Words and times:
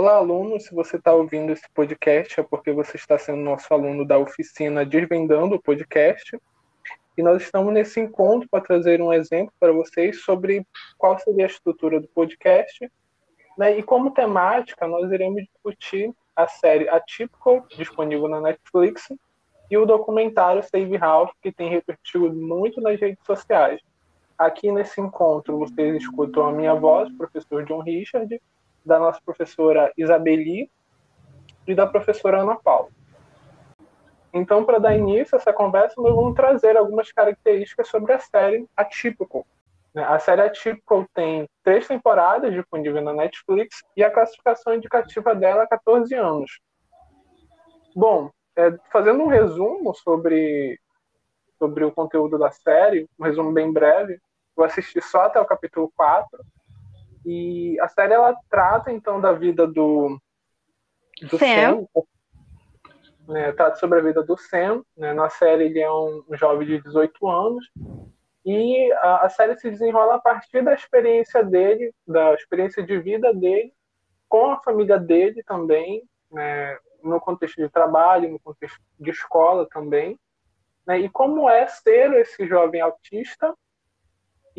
Olá, 0.00 0.14
aluno. 0.14 0.60
Se 0.60 0.72
você 0.72 0.94
está 0.96 1.12
ouvindo 1.12 1.50
esse 1.50 1.68
podcast, 1.74 2.38
é 2.38 2.42
porque 2.44 2.70
você 2.70 2.96
está 2.96 3.18
sendo 3.18 3.38
nosso 3.38 3.74
aluno 3.74 4.06
da 4.06 4.16
oficina 4.16 4.86
Desvendando 4.86 5.56
o 5.56 5.60
Podcast. 5.60 6.40
E 7.16 7.20
nós 7.20 7.42
estamos 7.42 7.74
nesse 7.74 7.98
encontro 7.98 8.48
para 8.48 8.62
trazer 8.62 9.02
um 9.02 9.12
exemplo 9.12 9.52
para 9.58 9.72
vocês 9.72 10.22
sobre 10.22 10.64
qual 10.96 11.18
seria 11.18 11.46
a 11.46 11.48
estrutura 11.48 11.98
do 11.98 12.06
podcast. 12.06 12.88
Né? 13.58 13.76
E 13.76 13.82
como 13.82 14.12
temática, 14.12 14.86
nós 14.86 15.10
iremos 15.10 15.42
discutir 15.42 16.14
a 16.36 16.46
série 16.46 16.88
Atypical, 16.88 17.66
disponível 17.76 18.28
na 18.28 18.40
Netflix, 18.40 19.08
e 19.68 19.76
o 19.76 19.84
documentário 19.84 20.62
Save 20.62 20.96
House, 20.96 21.32
que 21.42 21.50
tem 21.50 21.70
repercutido 21.70 22.32
muito 22.32 22.80
nas 22.80 23.00
redes 23.00 23.26
sociais. 23.26 23.80
Aqui 24.38 24.70
nesse 24.70 25.00
encontro, 25.00 25.58
vocês 25.58 25.96
escutam 25.96 26.46
a 26.46 26.52
minha 26.52 26.74
voz, 26.76 27.12
professor 27.16 27.64
John 27.64 27.80
Richard, 27.80 28.40
da 28.88 28.98
nossa 28.98 29.20
professora 29.24 29.92
Isabeli 29.96 30.70
e 31.66 31.74
da 31.74 31.86
professora 31.86 32.40
Ana 32.40 32.56
Paula. 32.56 32.88
Então, 34.32 34.64
para 34.64 34.78
dar 34.78 34.96
início 34.96 35.36
a 35.36 35.38
essa 35.38 35.52
conversa, 35.52 35.94
nós 36.00 36.14
vamos 36.14 36.34
trazer 36.34 36.76
algumas 36.76 37.12
características 37.12 37.88
sobre 37.88 38.12
a 38.12 38.18
série 38.18 38.66
Atypical. 38.76 39.46
Né? 39.94 40.04
A 40.04 40.18
série 40.18 40.42
Atypical 40.42 41.06
tem 41.14 41.48
três 41.62 41.86
temporadas 41.86 42.52
disponíveis 42.52 43.04
na 43.04 43.12
Netflix 43.12 43.82
e 43.96 44.02
a 44.02 44.10
classificação 44.10 44.74
indicativa 44.74 45.34
dela 45.34 45.62
é 45.62 45.66
14 45.66 46.14
anos. 46.14 46.60
Bom, 47.94 48.30
é, 48.56 48.74
fazendo 48.90 49.22
um 49.22 49.28
resumo 49.28 49.94
sobre, 49.94 50.78
sobre 51.58 51.84
o 51.84 51.92
conteúdo 51.92 52.38
da 52.38 52.50
série, 52.50 53.08
um 53.18 53.24
resumo 53.24 53.52
bem 53.52 53.72
breve, 53.72 54.18
eu 54.56 54.64
assisti 54.64 55.00
só 55.00 55.22
até 55.22 55.40
o 55.40 55.46
capítulo 55.46 55.90
4, 55.96 56.28
e 57.24 57.78
a 57.80 57.88
série 57.88 58.14
ela 58.14 58.36
trata 58.50 58.92
então 58.92 59.20
da 59.20 59.32
vida 59.32 59.66
do, 59.66 60.18
do 61.22 61.38
Sam, 61.38 61.86
Sam. 61.92 62.02
Né, 63.28 63.52
trata 63.52 63.76
sobre 63.76 63.98
a 63.98 64.02
vida 64.02 64.22
do 64.22 64.36
Sam. 64.36 64.82
Né, 64.96 65.12
na 65.12 65.28
série 65.28 65.64
ele 65.64 65.80
é 65.80 65.90
um, 65.90 66.24
um 66.28 66.36
jovem 66.36 66.66
de 66.66 66.82
18 66.82 67.28
anos. 67.28 67.70
E 68.44 68.92
a, 68.94 69.26
a, 69.26 69.28
série 69.28 69.58
se 69.58 69.70
desenrola 69.70 70.14
a 70.14 70.20
partir 70.20 70.62
da 70.62 70.72
experiência 70.72 71.42
dele, 71.44 71.92
da 72.06 72.32
experiência 72.34 72.82
de 72.82 72.98
vida 72.98 73.34
dele 73.34 73.72
com 74.28 74.50
a 74.50 74.62
família 74.62 74.98
dele 74.98 75.42
também, 75.42 76.02
né, 76.30 76.78
no 77.02 77.20
contexto 77.20 77.56
de 77.56 77.68
trabalho, 77.68 78.30
no 78.30 78.40
contexto 78.40 78.80
de 78.98 79.10
escola 79.10 79.66
também, 79.70 80.18
né, 80.86 80.98
e 80.98 81.08
como 81.08 81.48
é 81.48 81.66
ser 81.66 82.12
esse 82.14 82.46
jovem 82.46 82.80
autista 82.80 83.54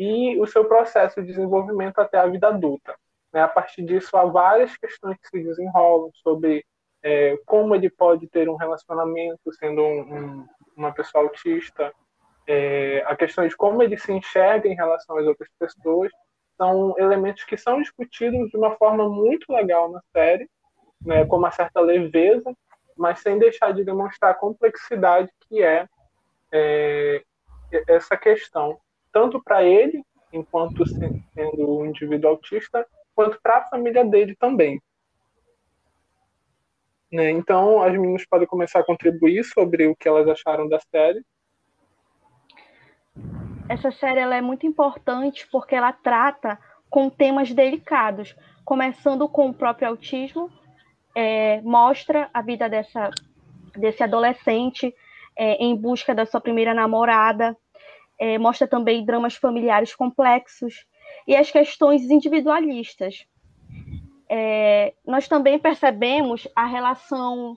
e 0.00 0.40
o 0.40 0.46
seu 0.46 0.64
processo 0.64 1.20
de 1.20 1.26
desenvolvimento 1.26 1.98
até 1.98 2.16
a 2.16 2.26
vida 2.26 2.48
adulta. 2.48 2.96
Né? 3.30 3.42
A 3.42 3.48
partir 3.48 3.82
disso, 3.82 4.16
há 4.16 4.24
várias 4.24 4.74
questões 4.78 5.18
que 5.18 5.28
se 5.28 5.44
desenrolam 5.44 6.10
sobre 6.14 6.64
é, 7.02 7.36
como 7.44 7.74
ele 7.74 7.90
pode 7.90 8.26
ter 8.28 8.48
um 8.48 8.56
relacionamento 8.56 9.52
sendo 9.58 9.82
um, 9.82 10.00
um, 10.00 10.46
uma 10.74 10.90
pessoa 10.90 11.24
autista, 11.24 11.92
é, 12.46 13.04
a 13.06 13.14
questão 13.14 13.46
de 13.46 13.54
como 13.54 13.82
ele 13.82 13.98
se 13.98 14.10
enxerga 14.10 14.66
em 14.66 14.74
relação 14.74 15.18
às 15.18 15.26
outras 15.26 15.50
pessoas, 15.58 16.10
são 16.56 16.94
elementos 16.96 17.44
que 17.44 17.58
são 17.58 17.78
discutidos 17.78 18.48
de 18.48 18.56
uma 18.56 18.74
forma 18.76 19.06
muito 19.06 19.52
legal 19.52 19.90
na 19.90 20.00
série, 20.16 20.48
né, 21.04 21.26
com 21.26 21.36
uma 21.36 21.50
certa 21.50 21.78
leveza, 21.78 22.54
mas 22.96 23.20
sem 23.20 23.38
deixar 23.38 23.74
de 23.74 23.84
demonstrar 23.84 24.30
a 24.30 24.34
complexidade 24.34 25.30
que 25.46 25.62
é, 25.62 25.86
é 26.50 27.22
essa 27.86 28.16
questão 28.16 28.80
tanto 29.12 29.42
para 29.42 29.62
ele, 29.62 30.04
enquanto 30.32 30.86
sendo 30.86 31.78
um 31.78 31.86
indivíduo 31.86 32.30
autista, 32.30 32.86
quanto 33.14 33.40
para 33.42 33.58
a 33.58 33.68
família 33.68 34.04
dele 34.04 34.34
também. 34.36 34.80
Né? 37.12 37.30
Então, 37.30 37.82
as 37.82 37.92
meninas 37.92 38.24
podem 38.24 38.46
começar 38.46 38.80
a 38.80 38.84
contribuir 38.84 39.44
sobre 39.44 39.86
o 39.88 39.96
que 39.96 40.08
elas 40.08 40.28
acharam 40.28 40.68
da 40.68 40.78
série. 40.78 41.24
Essa 43.68 43.90
série 43.90 44.20
ela 44.20 44.36
é 44.36 44.40
muito 44.40 44.66
importante 44.66 45.46
porque 45.50 45.74
ela 45.74 45.92
trata 45.92 46.58
com 46.88 47.08
temas 47.08 47.52
delicados, 47.52 48.34
começando 48.64 49.28
com 49.28 49.48
o 49.48 49.54
próprio 49.54 49.88
autismo, 49.88 50.50
é, 51.14 51.60
mostra 51.62 52.28
a 52.32 52.42
vida 52.42 52.68
dessa, 52.68 53.10
desse 53.76 54.02
adolescente 54.02 54.94
é, 55.36 55.54
em 55.54 55.76
busca 55.76 56.14
da 56.14 56.26
sua 56.26 56.40
primeira 56.40 56.74
namorada, 56.74 57.56
é, 58.20 58.36
mostra 58.38 58.68
também 58.68 59.02
dramas 59.02 59.34
familiares 59.34 59.94
complexos 59.94 60.84
e 61.26 61.34
as 61.34 61.50
questões 61.50 62.02
individualistas. 62.10 63.24
É, 64.28 64.92
nós 65.06 65.26
também 65.26 65.58
percebemos 65.58 66.46
a 66.54 66.66
relação 66.66 67.56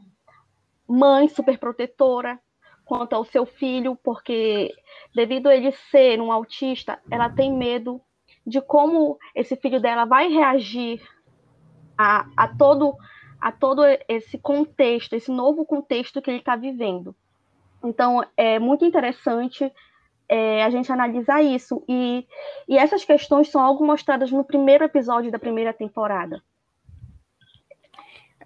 mãe 0.87 1.27
superprotetora 1.27 2.39
quanto 2.85 3.13
ao 3.13 3.25
seu 3.25 3.45
filho, 3.45 3.97
porque 4.01 4.73
devido 5.13 5.47
a 5.47 5.55
ele 5.55 5.71
ser 5.91 6.19
um 6.21 6.31
autista, 6.31 6.97
ela 7.11 7.29
tem 7.29 7.53
medo 7.53 8.01
de 8.47 8.61
como 8.61 9.17
esse 9.35 9.55
filho 9.57 9.81
dela 9.81 10.05
vai 10.05 10.29
reagir 10.29 11.01
a, 11.97 12.25
a 12.35 12.47
todo 12.47 12.95
a 13.39 13.51
todo 13.51 13.83
esse 14.07 14.37
contexto, 14.37 15.13
esse 15.13 15.29
novo 15.29 15.65
contexto 15.65 16.21
que 16.21 16.31
ele 16.31 16.39
está 16.39 16.55
vivendo. 16.55 17.13
Então, 17.83 18.25
é 18.37 18.57
muito 18.57 18.85
interessante 18.85 19.69
é, 20.27 20.63
a 20.63 20.69
gente 20.69 20.91
analisar 20.91 21.41
isso. 21.43 21.83
E, 21.87 22.25
e 22.67 22.77
essas 22.77 23.03
questões 23.03 23.49
são 23.49 23.61
algo 23.61 23.85
mostradas 23.85 24.31
no 24.31 24.43
primeiro 24.43 24.83
episódio 24.83 25.31
da 25.31 25.39
primeira 25.39 25.73
temporada. 25.73 26.41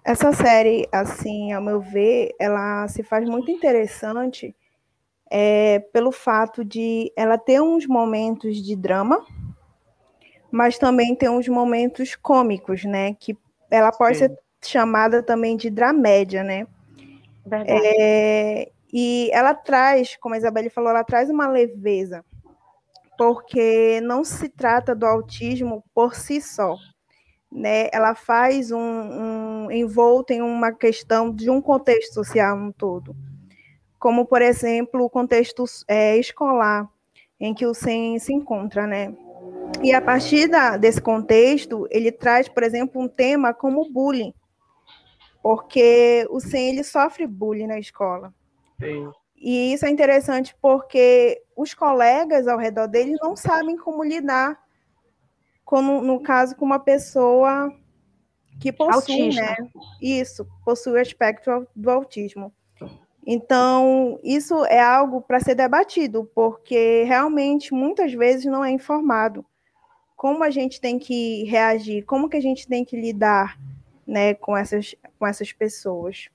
Essa 0.04 0.32
série, 0.32 0.88
assim, 0.92 1.52
ao 1.52 1.62
meu 1.62 1.80
ver, 1.80 2.34
ela 2.40 2.88
se 2.88 3.02
faz 3.02 3.28
muito 3.28 3.50
interessante 3.50 4.54
é, 5.30 5.80
pelo 5.92 6.10
fato 6.10 6.64
de 6.64 7.12
ela 7.16 7.36
ter 7.36 7.60
uns 7.60 7.86
momentos 7.86 8.56
de 8.56 8.74
drama, 8.74 9.24
mas 10.50 10.78
também 10.78 11.14
tem 11.14 11.28
uns 11.28 11.46
momentos 11.48 12.16
cômicos, 12.16 12.84
né? 12.84 13.14
Que 13.14 13.36
ela 13.70 13.92
pode 13.92 14.16
Sim. 14.16 14.28
ser 14.28 14.38
chamada 14.64 15.22
também 15.22 15.56
de 15.56 15.68
dramédia, 15.68 16.42
né? 16.42 16.66
Verdade. 17.44 17.80
É, 17.84 18.70
e 18.92 19.30
ela 19.32 19.54
traz, 19.54 20.16
como 20.16 20.34
a 20.34 20.38
Isabelle 20.38 20.70
falou, 20.70 20.90
ela 20.90 21.04
traz 21.04 21.28
uma 21.28 21.48
leveza, 21.48 22.24
porque 23.16 24.00
não 24.02 24.24
se 24.24 24.48
trata 24.48 24.94
do 24.94 25.04
autismo 25.04 25.84
por 25.94 26.14
si 26.14 26.40
só. 26.40 26.76
Né? 27.50 27.88
Ela 27.92 28.14
faz 28.14 28.70
um, 28.70 28.78
um 28.78 29.70
envolto 29.70 30.32
em 30.32 30.42
uma 30.42 30.72
questão 30.72 31.34
de 31.34 31.50
um 31.50 31.60
contexto 31.60 32.14
social 32.14 32.72
todo, 32.76 33.16
como, 33.98 34.26
por 34.26 34.40
exemplo, 34.42 35.04
o 35.04 35.10
contexto 35.10 35.64
é, 35.86 36.16
escolar, 36.16 36.88
em 37.40 37.54
que 37.54 37.66
o 37.66 37.74
SEM 37.74 38.18
se 38.18 38.32
encontra, 38.32 38.86
né? 38.86 39.14
E 39.82 39.92
a 39.92 40.00
partir 40.00 40.48
da, 40.48 40.76
desse 40.76 41.00
contexto, 41.00 41.86
ele 41.90 42.10
traz, 42.10 42.48
por 42.48 42.62
exemplo, 42.62 43.00
um 43.00 43.08
tema 43.08 43.54
como 43.54 43.90
bullying, 43.90 44.34
porque 45.42 46.26
o 46.30 46.40
SEM 46.40 46.70
ele 46.70 46.84
sofre 46.84 47.26
bullying 47.26 47.66
na 47.66 47.78
escola. 47.78 48.32
Sim. 48.80 49.10
E 49.36 49.72
isso 49.72 49.86
é 49.86 49.90
interessante 49.90 50.54
porque 50.60 51.42
os 51.56 51.74
colegas 51.74 52.48
ao 52.48 52.58
redor 52.58 52.86
dele 52.88 53.16
não 53.22 53.36
sabem 53.36 53.76
como 53.76 54.02
lidar, 54.02 54.58
com, 55.64 55.80
no 55.82 56.20
caso, 56.20 56.56
com 56.56 56.64
uma 56.64 56.78
pessoa 56.78 57.72
que 58.60 58.72
possui, 58.72 59.34
né? 59.34 59.56
Isso, 60.00 60.46
possui 60.64 60.94
o 60.94 61.00
aspecto 61.00 61.66
do 61.74 61.90
autismo. 61.90 62.52
Então, 63.24 64.18
isso 64.24 64.64
é 64.64 64.80
algo 64.80 65.20
para 65.20 65.38
ser 65.38 65.54
debatido, 65.54 66.28
porque 66.34 67.04
realmente 67.04 67.74
muitas 67.74 68.12
vezes 68.12 68.46
não 68.46 68.64
é 68.64 68.70
informado 68.70 69.44
como 70.16 70.42
a 70.42 70.50
gente 70.50 70.80
tem 70.80 70.98
que 70.98 71.44
reagir, 71.44 72.04
como 72.04 72.28
que 72.28 72.36
a 72.36 72.40
gente 72.42 72.66
tem 72.66 72.84
que 72.84 73.00
lidar, 73.00 73.56
né, 74.04 74.34
com 74.34 74.56
essas 74.56 74.96
com 75.18 75.26
essas 75.26 75.52
pessoas. 75.52 76.28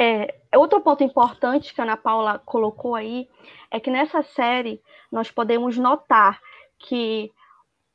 É, 0.00 0.34
outro 0.56 0.80
ponto 0.80 1.02
importante 1.04 1.74
que 1.74 1.80
a 1.80 1.84
Ana 1.84 1.96
Paula 1.96 2.38
colocou 2.38 2.94
aí 2.94 3.28
é 3.70 3.78
que 3.78 3.90
nessa 3.90 4.22
série 4.22 4.80
nós 5.10 5.30
podemos 5.30 5.76
notar 5.76 6.40
que 6.78 7.30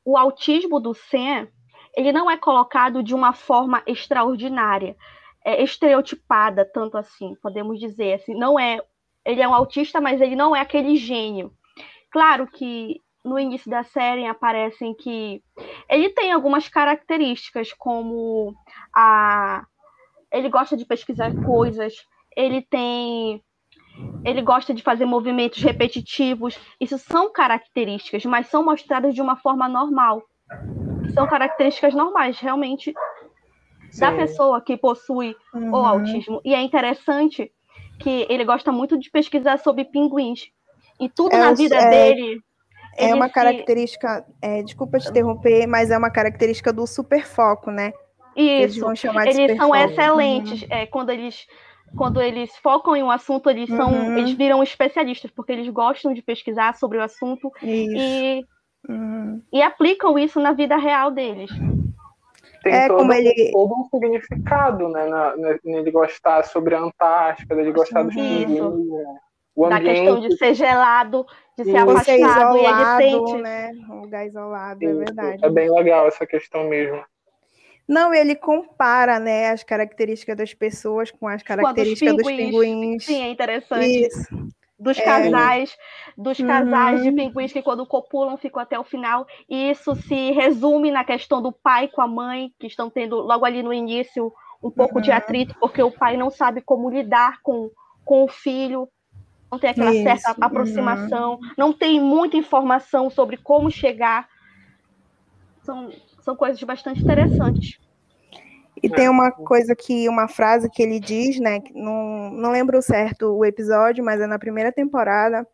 o 0.06 0.18
autismo 0.18 0.80
do 0.80 0.94
Sam 0.94 1.48
ele 1.96 2.12
não 2.12 2.30
é 2.30 2.38
colocado 2.38 3.04
de 3.04 3.14
uma 3.14 3.34
forma 3.34 3.82
extraordinária, 3.86 4.96
é 5.44 5.62
estereotipada 5.64 6.64
tanto 6.66 6.98
assim, 6.98 7.36
podemos 7.42 7.80
dizer 7.80 8.14
assim, 8.14 8.34
não 8.34 8.60
é, 8.60 8.80
ele 9.26 9.42
é 9.42 9.48
um 9.48 9.54
autista, 9.54 10.00
mas 10.00 10.22
ele 10.22 10.36
não 10.36 10.56
é 10.56 10.62
aquele 10.62 10.96
gênio. 10.96 11.52
Claro 12.12 12.48
que 12.48 13.02
no 13.24 13.38
início 13.38 13.70
da 13.70 13.84
série 13.84 14.26
aparecem 14.26 14.94
que 14.94 15.44
ele 15.90 16.10
tem 16.10 16.32
algumas 16.32 16.68
características 16.68 17.74
como 17.74 18.56
a 18.96 19.66
ele 20.32 20.50
gosta 20.50 20.76
de 20.78 20.86
pesquisar 20.86 21.34
coisas, 21.44 21.94
ele 22.36 22.62
tem 22.62 23.42
ele 24.24 24.42
gosta 24.42 24.74
de 24.74 24.82
fazer 24.82 25.06
movimentos 25.06 25.62
repetitivos. 25.62 26.58
Isso 26.80 26.98
são 26.98 27.32
características, 27.32 28.24
mas 28.26 28.48
são 28.48 28.64
mostradas 28.64 29.14
de 29.14 29.22
uma 29.22 29.36
forma 29.36 29.68
normal. 29.68 30.24
São 31.14 31.28
características 31.28 31.94
normais, 31.94 32.40
realmente. 32.40 32.94
Sim. 33.92 34.02
da 34.02 34.12
pessoa 34.12 34.62
que 34.62 34.78
possui 34.78 35.36
uhum. 35.54 35.72
o 35.72 35.78
autismo. 35.78 36.42
E 36.46 36.54
é 36.54 36.62
interessante 36.62 37.52
que 38.00 38.26
ele 38.30 38.46
gosta 38.46 38.72
muito 38.72 38.98
de 38.98 39.10
pesquisar 39.10 39.58
sobre 39.58 39.86
pinguins. 39.86 40.52
E 41.00 41.10
tudo 41.10 41.34
é, 41.34 41.40
na 41.40 41.54
vida 41.54 41.76
é, 41.76 41.90
dele. 41.90 42.42
É 42.98 43.14
uma 43.14 43.28
se... 43.28 43.34
característica, 43.34 44.26
é, 44.42 44.62
desculpa 44.62 45.00
te 45.00 45.10
interromper, 45.10 45.68
mas 45.68 45.92
é 45.92 45.98
uma 45.98 46.12
característica 46.12 46.72
do 46.72 46.86
superfoco, 46.86 47.72
né? 47.72 47.92
Isso. 48.40 48.86
Eles, 48.90 49.38
eles 49.38 49.58
são 49.58 49.76
excelentes. 49.76 50.62
Uhum. 50.64 50.68
É, 50.72 50.86
quando 50.86 51.10
eles 51.10 51.46
quando 51.96 52.22
eles 52.22 52.56
focam 52.58 52.96
em 52.96 53.04
um 53.04 53.10
assunto, 53.10 53.50
eles 53.50 53.68
são, 53.68 53.92
uhum. 53.92 54.18
eles 54.18 54.34
viram 54.34 54.62
especialistas, 54.62 55.32
porque 55.32 55.52
eles 55.52 55.68
gostam 55.70 56.14
de 56.14 56.22
pesquisar 56.22 56.76
sobre 56.76 57.00
o 57.00 57.04
assunto 57.04 57.52
e, 57.64 58.46
uhum. 58.88 59.42
e 59.52 59.62
aplicam 59.62 60.18
isso 60.18 60.40
na 60.40 60.52
vida 60.52 60.78
real 60.78 61.12
deles. 61.12 61.50
Tem 62.64 62.74
é, 62.74 62.88
todo, 62.88 62.98
como 62.98 63.14
ele... 63.14 63.52
todo 63.52 63.74
um 63.74 63.86
significado, 63.86 64.90
né, 64.90 65.06
na, 65.08 65.34
nele 65.64 65.92
gostar 65.92 66.44
sobre 66.44 66.76
a 66.76 66.80
Antártica, 66.80 67.56
dele 67.56 67.72
gostar 67.72 68.04
dos 68.04 68.14
pinguins, 68.14 68.60
né? 68.60 69.06
o 69.56 69.66
ambiente. 69.66 69.84
Da 69.84 69.92
questão 69.92 70.20
de 70.20 70.38
ser 70.38 70.54
gelado, 70.54 71.26
de 71.58 71.64
ser 71.64 71.78
afastado, 71.78 72.58
isolado, 72.58 72.58
e 72.58 73.06
ele 73.06 73.28
sente... 73.28 73.42
né, 73.42 73.72
um 73.90 74.02
lugar 74.02 74.28
isolado, 74.28 74.86
é 74.86 74.94
verdade. 74.94 75.46
É 75.46 75.50
bem 75.50 75.72
legal 75.72 76.08
essa 76.08 76.26
questão 76.26 76.68
mesmo. 76.68 77.02
Não, 77.90 78.14
ele 78.14 78.36
compara, 78.36 79.18
né, 79.18 79.50
as 79.50 79.64
características 79.64 80.38
das 80.38 80.54
pessoas 80.54 81.10
com 81.10 81.28
as 81.28 81.42
características 81.42 82.18
dos 82.18 82.24
pinguins. 82.24 82.52
dos 82.52 82.62
pinguins. 82.64 83.06
Sim, 83.06 83.24
é 83.24 83.32
interessante. 83.32 84.06
Isso. 84.06 84.48
Dos 84.78 85.00
é. 85.00 85.02
casais, 85.02 85.76
dos 86.16 86.38
casais 86.40 87.00
uhum. 87.00 87.10
de 87.10 87.12
pinguins 87.12 87.52
que 87.52 87.64
quando 87.64 87.88
copulam 87.88 88.38
ficam 88.38 88.62
até 88.62 88.78
o 88.78 88.84
final. 88.84 89.26
E 89.50 89.72
isso 89.72 89.96
se 89.96 90.32
resume 90.34 90.92
na 90.92 91.04
questão 91.04 91.42
do 91.42 91.52
pai 91.52 91.88
com 91.88 92.00
a 92.00 92.08
mãe, 92.08 92.54
que 92.60 92.68
estão 92.68 92.92
tendo 92.92 93.16
logo 93.16 93.44
ali 93.44 93.64
no 93.64 93.74
início 93.74 94.32
um 94.62 94.70
pouco 94.70 94.98
uhum. 94.98 95.02
de 95.02 95.12
atrito, 95.12 95.56
porque 95.60 95.82
o 95.82 95.90
pai 95.90 96.16
não 96.16 96.30
sabe 96.30 96.62
como 96.62 96.92
lidar 96.92 97.42
com, 97.42 97.72
com 98.06 98.24
o 98.24 98.28
filho, 98.28 98.88
não 99.52 99.58
tem 99.58 99.72
aquela 99.72 99.92
isso. 99.92 100.04
certa 100.04 100.36
aproximação, 100.40 101.34
uhum. 101.34 101.54
não 101.58 101.74
tem 101.74 102.00
muita 102.00 102.38
informação 102.38 103.10
sobre 103.10 103.36
como 103.36 103.72
chegar. 103.72 104.30
São, 105.64 105.90
são 106.22 106.36
coisas 106.36 106.62
bastante 106.64 107.02
interessantes. 107.02 107.80
E 108.82 108.90
tem 108.90 109.10
uma 109.10 109.32
coisa 109.32 109.76
que, 109.76 110.08
uma 110.08 110.28
frase 110.28 110.70
que 110.70 110.82
ele 110.82 111.00
diz, 111.00 111.40
né? 111.40 111.60
Não, 111.74 112.32
não 112.32 112.52
lembro 112.52 112.82
certo 112.82 113.36
o 113.36 113.44
episódio, 113.44 114.04
mas 114.04 114.22
é 114.22 114.28
na 114.28 114.40
primeira 114.40 114.72
temporada, 114.72 115.46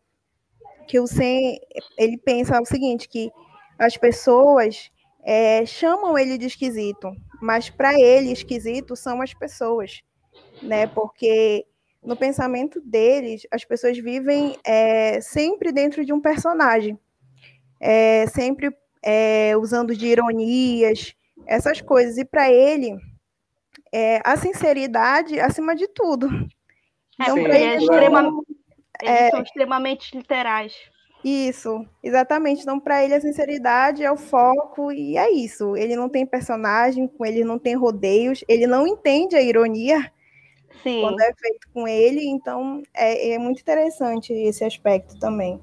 que 0.86 1.00
o 1.00 1.06
Sen, 1.06 1.58
ele 1.98 2.16
pensa 2.16 2.60
o 2.60 2.64
seguinte, 2.64 3.08
que 3.08 3.30
as 3.78 3.96
pessoas 3.96 4.90
é, 5.24 5.66
chamam 5.66 6.16
ele 6.16 6.38
de 6.38 6.46
esquisito, 6.46 7.10
mas 7.42 7.68
para 7.68 7.94
ele 7.94 8.30
esquisito 8.30 8.94
são 8.94 9.20
as 9.20 9.34
pessoas, 9.34 10.02
né? 10.62 10.86
Porque 10.86 11.66
no 12.02 12.16
pensamento 12.16 12.80
deles, 12.80 13.42
as 13.50 13.64
pessoas 13.64 13.98
vivem 13.98 14.56
é, 14.64 15.20
sempre 15.20 15.72
dentro 15.72 16.04
de 16.04 16.12
um 16.12 16.20
personagem, 16.20 16.96
é, 17.80 18.26
sempre 18.28 18.70
é, 19.06 19.56
usando 19.56 19.96
de 19.96 20.08
ironias, 20.08 21.14
essas 21.46 21.80
coisas. 21.80 22.18
E 22.18 22.24
para 22.24 22.50
ele, 22.50 22.96
é, 23.92 24.20
a 24.24 24.36
sinceridade 24.36 25.38
acima 25.38 25.76
de 25.76 25.86
tudo. 25.86 26.28
É, 26.28 27.22
então, 27.22 27.38
ele, 27.38 27.52
é 27.52 27.76
extrema, 27.76 28.32
eles 29.00 29.30
são 29.30 29.42
extremamente 29.42 30.16
literais. 30.16 30.74
Isso, 31.24 31.86
exatamente. 32.02 32.62
Então, 32.62 32.80
para 32.80 33.04
ele, 33.04 33.14
a 33.14 33.20
sinceridade 33.20 34.02
é 34.02 34.10
o 34.10 34.16
foco, 34.16 34.90
e 34.90 35.16
é 35.16 35.30
isso. 35.30 35.76
Ele 35.76 35.94
não 35.94 36.08
tem 36.08 36.26
personagem, 36.26 37.06
com 37.06 37.24
ele 37.24 37.44
não 37.44 37.58
tem 37.58 37.74
rodeios, 37.74 38.44
ele 38.48 38.66
não 38.66 38.86
entende 38.86 39.36
a 39.36 39.42
ironia 39.42 40.12
Sim. 40.82 41.00
quando 41.00 41.20
é 41.20 41.32
feito 41.34 41.68
com 41.72 41.86
ele, 41.88 42.26
então 42.26 42.82
é, 42.92 43.30
é 43.30 43.38
muito 43.38 43.60
interessante 43.60 44.32
esse 44.32 44.64
aspecto 44.64 45.18
também. 45.18 45.60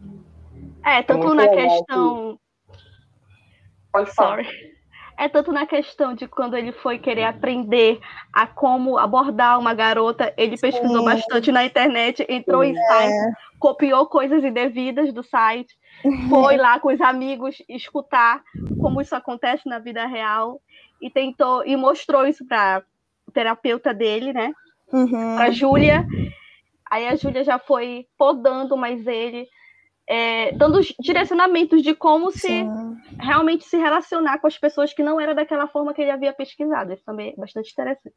É, 0.83 1.01
tanto 1.03 1.33
na 1.33 1.47
questão 1.47 2.37
Pode 3.93 4.11
falar. 4.13 4.43
Sorry. 4.43 4.73
É 5.15 5.29
tanto 5.29 5.51
na 5.51 5.67
questão 5.67 6.15
de 6.15 6.27
quando 6.27 6.57
ele 6.57 6.71
foi 6.71 6.97
querer 6.97 7.25
aprender 7.25 7.99
a 8.33 8.47
como 8.47 8.97
abordar 8.97 9.59
uma 9.59 9.73
garota, 9.73 10.33
ele 10.35 10.57
pesquisou 10.57 10.99
Sim. 10.99 11.05
bastante 11.05 11.51
na 11.51 11.63
internet, 11.63 12.25
entrou 12.27 12.63
Sim. 12.63 12.71
em 12.71 12.75
site, 12.75 13.13
é. 13.13 13.31
copiou 13.59 14.07
coisas 14.07 14.43
indevidas 14.43 15.13
do 15.13 15.21
site, 15.21 15.77
foi 16.29 16.57
lá 16.57 16.79
com 16.79 16.91
os 16.91 16.99
amigos 16.99 17.61
escutar 17.69 18.41
como 18.81 19.01
isso 19.01 19.15
acontece 19.15 19.69
na 19.69 19.77
vida 19.77 20.05
real 20.07 20.59
e 20.99 21.11
tentou 21.11 21.63
e 21.63 21.77
mostrou 21.77 22.25
isso 22.25 22.45
para 22.47 22.81
o 23.27 23.31
terapeuta 23.31 23.93
dele, 23.93 24.33
né? 24.33 24.51
Uhum. 24.91 25.35
Para 25.35 25.51
Júlia. 25.51 26.05
Aí 26.89 27.07
a 27.07 27.15
Júlia 27.15 27.43
já 27.43 27.59
foi 27.59 28.07
podando 28.17 28.75
mais 28.75 29.05
ele 29.05 29.47
é, 30.07 30.51
dando 30.53 30.79
direcionamentos 30.99 31.81
de 31.81 31.95
como 31.95 32.31
Sim. 32.31 32.39
se 32.39 33.17
realmente 33.19 33.65
se 33.65 33.77
relacionar 33.77 34.39
com 34.39 34.47
as 34.47 34.57
pessoas 34.57 34.93
que 34.93 35.03
não 35.03 35.19
era 35.19 35.33
daquela 35.33 35.67
forma 35.67 35.93
que 35.93 36.01
ele 36.01 36.11
havia 36.11 36.33
pesquisado. 36.33 36.93
Isso 36.93 37.03
também 37.05 37.31
é 37.31 37.35
bastante 37.39 37.71
interessante. 37.71 38.15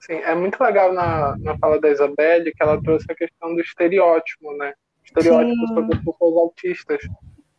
Sim, 0.00 0.14
é 0.14 0.34
muito 0.34 0.60
legal 0.60 0.92
na, 0.92 1.36
na 1.38 1.56
fala 1.58 1.80
da 1.80 1.90
Isabelle 1.90 2.52
que 2.52 2.62
ela 2.62 2.82
trouxe 2.82 3.06
a 3.10 3.14
questão 3.14 3.54
do 3.54 3.60
estereótipo, 3.60 4.52
né? 4.56 4.72
Estereótipo 5.04 5.66
Sim. 5.68 5.74
sobre 5.74 5.98
pessoas 5.98 6.36
autistas. 6.36 7.00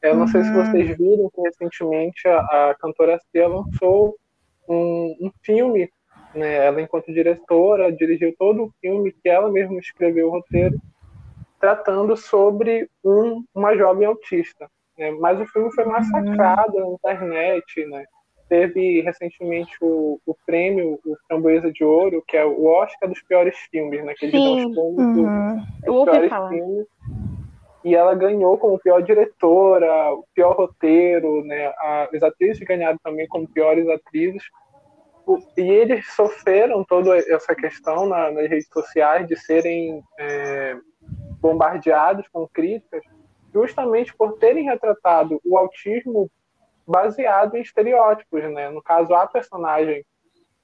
Eu 0.01 0.15
não 0.15 0.21
uhum. 0.21 0.27
sei 0.27 0.43
se 0.43 0.49
uhum. 0.49 0.65
vocês 0.65 0.97
viram 0.97 1.31
que 1.33 1.41
recentemente 1.41 2.27
a, 2.27 2.39
a 2.71 2.75
cantora 2.79 3.17
Cia 3.31 3.47
lançou 3.47 4.17
um, 4.67 5.15
um 5.21 5.31
filme, 5.41 5.89
né? 6.35 6.65
Ela, 6.65 6.81
enquanto 6.81 7.13
diretora, 7.13 7.91
dirigiu 7.91 8.35
todo 8.37 8.63
o 8.63 8.73
filme 8.81 9.13
que 9.13 9.29
ela 9.29 9.49
mesma 9.49 9.79
escreveu 9.79 10.27
o 10.27 10.31
roteiro 10.31 10.77
tratando 11.63 12.17
sobre 12.17 12.89
um, 13.01 13.41
uma 13.55 13.73
jovem 13.73 14.05
autista. 14.05 14.69
Né? 14.97 15.11
Mas 15.11 15.39
o 15.39 15.45
filme 15.45 15.73
foi 15.73 15.85
massacrado 15.85 16.75
uhum. 16.75 16.89
na 17.01 17.13
internet, 17.13 17.85
né? 17.85 18.03
Teve 18.49 18.99
recentemente 18.99 19.71
o, 19.81 20.19
o 20.25 20.35
prêmio, 20.45 20.99
o 21.05 21.15
Framboesa 21.25 21.71
de 21.71 21.81
Ouro, 21.85 22.21
que 22.27 22.35
é 22.35 22.45
o 22.45 22.65
Oscar 22.65 23.07
dos 23.07 23.21
piores 23.23 23.55
filmes, 23.71 24.03
né? 24.03 24.13
Que 24.17 24.25
eles 24.25 24.33
dão 24.33 24.55
os 24.57 24.75
prêmios 24.75 25.17
uhum. 25.17 25.55
dos 25.85 26.03
piores 26.03 26.29
falar. 26.29 26.49
filmes. 26.49 26.85
E 27.85 27.95
ela 27.95 28.13
ganhou 28.13 28.57
como 28.57 28.79
pior 28.79 29.01
diretora, 29.01 30.13
o 30.15 30.25
pior 30.35 30.57
roteiro, 30.57 31.45
né? 31.45 31.73
As 32.13 32.21
atrizes 32.23 32.59
ganharam 32.59 32.97
também 33.01 33.25
como 33.29 33.47
piores 33.47 33.87
atrizes. 33.87 34.43
E 35.55 35.61
eles 35.61 36.13
sofreram 36.13 36.83
toda 36.83 37.17
essa 37.17 37.55
questão 37.55 38.05
na, 38.05 38.29
nas 38.31 38.49
redes 38.49 38.67
sociais 38.67 39.25
de 39.25 39.37
serem 39.37 40.03
é, 40.19 40.75
bombardeados 41.39 42.27
com 42.29 42.47
críticas 42.47 43.03
justamente 43.53 44.15
por 44.15 44.37
terem 44.37 44.65
retratado 44.65 45.39
o 45.45 45.57
autismo 45.57 46.29
baseado 46.87 47.55
em 47.55 47.61
estereótipos, 47.61 48.43
né? 48.51 48.69
No 48.69 48.81
caso, 48.81 49.13
a 49.13 49.27
personagem 49.27 50.03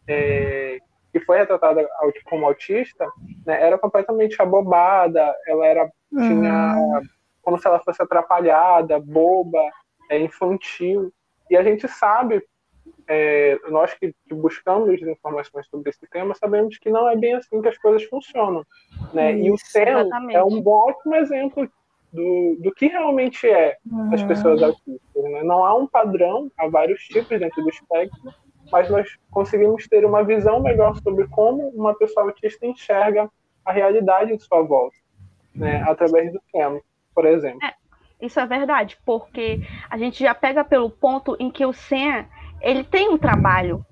é, 0.07 0.79
que 1.11 1.19
foi 1.19 1.37
retratada 1.37 1.87
como 2.25 2.45
autista, 2.45 3.07
né, 3.45 3.61
era 3.61 3.77
completamente 3.77 4.41
abobada, 4.41 5.33
ela 5.47 5.65
era 5.65 5.91
tinha 6.09 6.75
uhum. 6.75 7.01
como 7.41 7.59
se 7.59 7.67
ela 7.67 7.79
fosse 7.79 8.01
atrapalhada, 8.01 8.99
boba, 8.99 9.61
é, 10.09 10.19
infantil. 10.19 11.13
E 11.49 11.55
a 11.55 11.63
gente 11.63 11.87
sabe 11.87 12.43
é, 13.11 13.57
nós 13.69 13.91
que, 13.95 14.13
que, 14.27 14.35
buscamos 14.35 15.01
informações 15.01 15.67
sobre 15.67 15.89
esse 15.89 16.07
tema 16.11 16.35
sabemos 16.35 16.77
que 16.77 16.91
não 16.91 17.09
é 17.09 17.17
bem 17.17 17.33
assim 17.33 17.59
que 17.59 17.67
as 17.67 17.77
coisas 17.79 18.03
funcionam. 18.03 18.63
Né? 19.11 19.33
Isso, 19.33 19.45
e 19.45 19.51
o 19.51 19.57
CEL 19.57 20.09
é 20.29 20.43
um 20.43 20.65
ótimo 20.67 21.15
exemplo 21.15 21.67
do, 22.13 22.57
do 22.59 22.71
que 22.71 22.85
realmente 22.85 23.49
é 23.49 23.77
uhum. 23.91 24.13
as 24.13 24.21
pessoas 24.21 24.61
autistas. 24.61 24.99
Né? 25.15 25.41
Não 25.43 25.65
há 25.65 25.75
um 25.75 25.87
padrão, 25.87 26.51
há 26.55 26.67
vários 26.67 27.01
tipos 27.05 27.39
dentro 27.39 27.63
do 27.63 27.69
espectro, 27.69 28.31
mas 28.71 28.87
nós 28.91 29.17
conseguimos 29.31 29.87
ter 29.87 30.05
uma 30.05 30.23
visão 30.23 30.61
melhor 30.61 30.95
sobre 30.97 31.27
como 31.29 31.67
uma 31.69 31.95
pessoa 31.95 32.27
autista 32.27 32.67
enxerga 32.67 33.27
a 33.65 33.71
realidade 33.71 34.37
de 34.37 34.43
sua 34.43 34.61
volta, 34.61 34.95
né? 35.55 35.83
através 35.87 36.31
do 36.31 36.39
tema, 36.53 36.79
por 37.15 37.25
exemplo. 37.25 37.59
É, 37.63 37.73
isso 38.21 38.39
é 38.39 38.45
verdade, 38.45 38.99
porque 39.03 39.61
a 39.89 39.97
gente 39.97 40.19
já 40.19 40.35
pega 40.35 40.63
pelo 40.63 40.91
ponto 40.91 41.35
em 41.39 41.49
que 41.49 41.65
o 41.65 41.73
SEM 41.73 42.27
ele 42.61 42.83
tem 42.83 43.09
um 43.09 43.17
trabalho, 43.17 43.85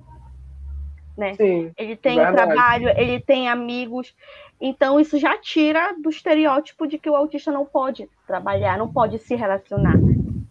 né? 1.18 1.34
Sim, 1.36 1.72
ele 1.78 1.96
tem 1.96 2.18
verdade. 2.18 2.34
um 2.34 2.46
trabalho, 2.46 2.90
ele 2.90 3.20
tem 3.20 3.50
amigos, 3.50 4.16
então 4.60 5.00
isso 5.00 5.18
já 5.18 5.38
tira 5.38 5.94
do 6.02 6.10
estereótipo 6.10 6.88
de 6.88 6.98
que 6.98 7.10
o 7.10 7.16
autista 7.16 7.52
não 7.52 7.66
pode 7.66 8.10
trabalhar, 8.26 8.78
não 8.78 8.92
pode 8.92 9.20
se 9.20 9.36
relacionar. 9.36 9.96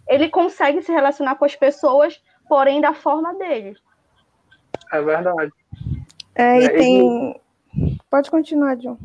Ele 0.08 0.28
consegue 0.28 0.82
se 0.82 0.92
relacionar 0.92 1.34
com 1.34 1.44
as 1.44 1.56
pessoas, 1.56 2.22
porém 2.48 2.80
da 2.80 2.94
forma 2.94 3.34
dele. 3.34 3.76
É 4.92 5.02
verdade. 5.02 5.52
É, 6.34 6.60
e 6.60 6.64
é, 6.64 6.68
tem. 6.68 6.98
Ele... 6.98 7.40
Pode 8.08 8.30
continuar, 8.30 8.76
John. 8.76 8.96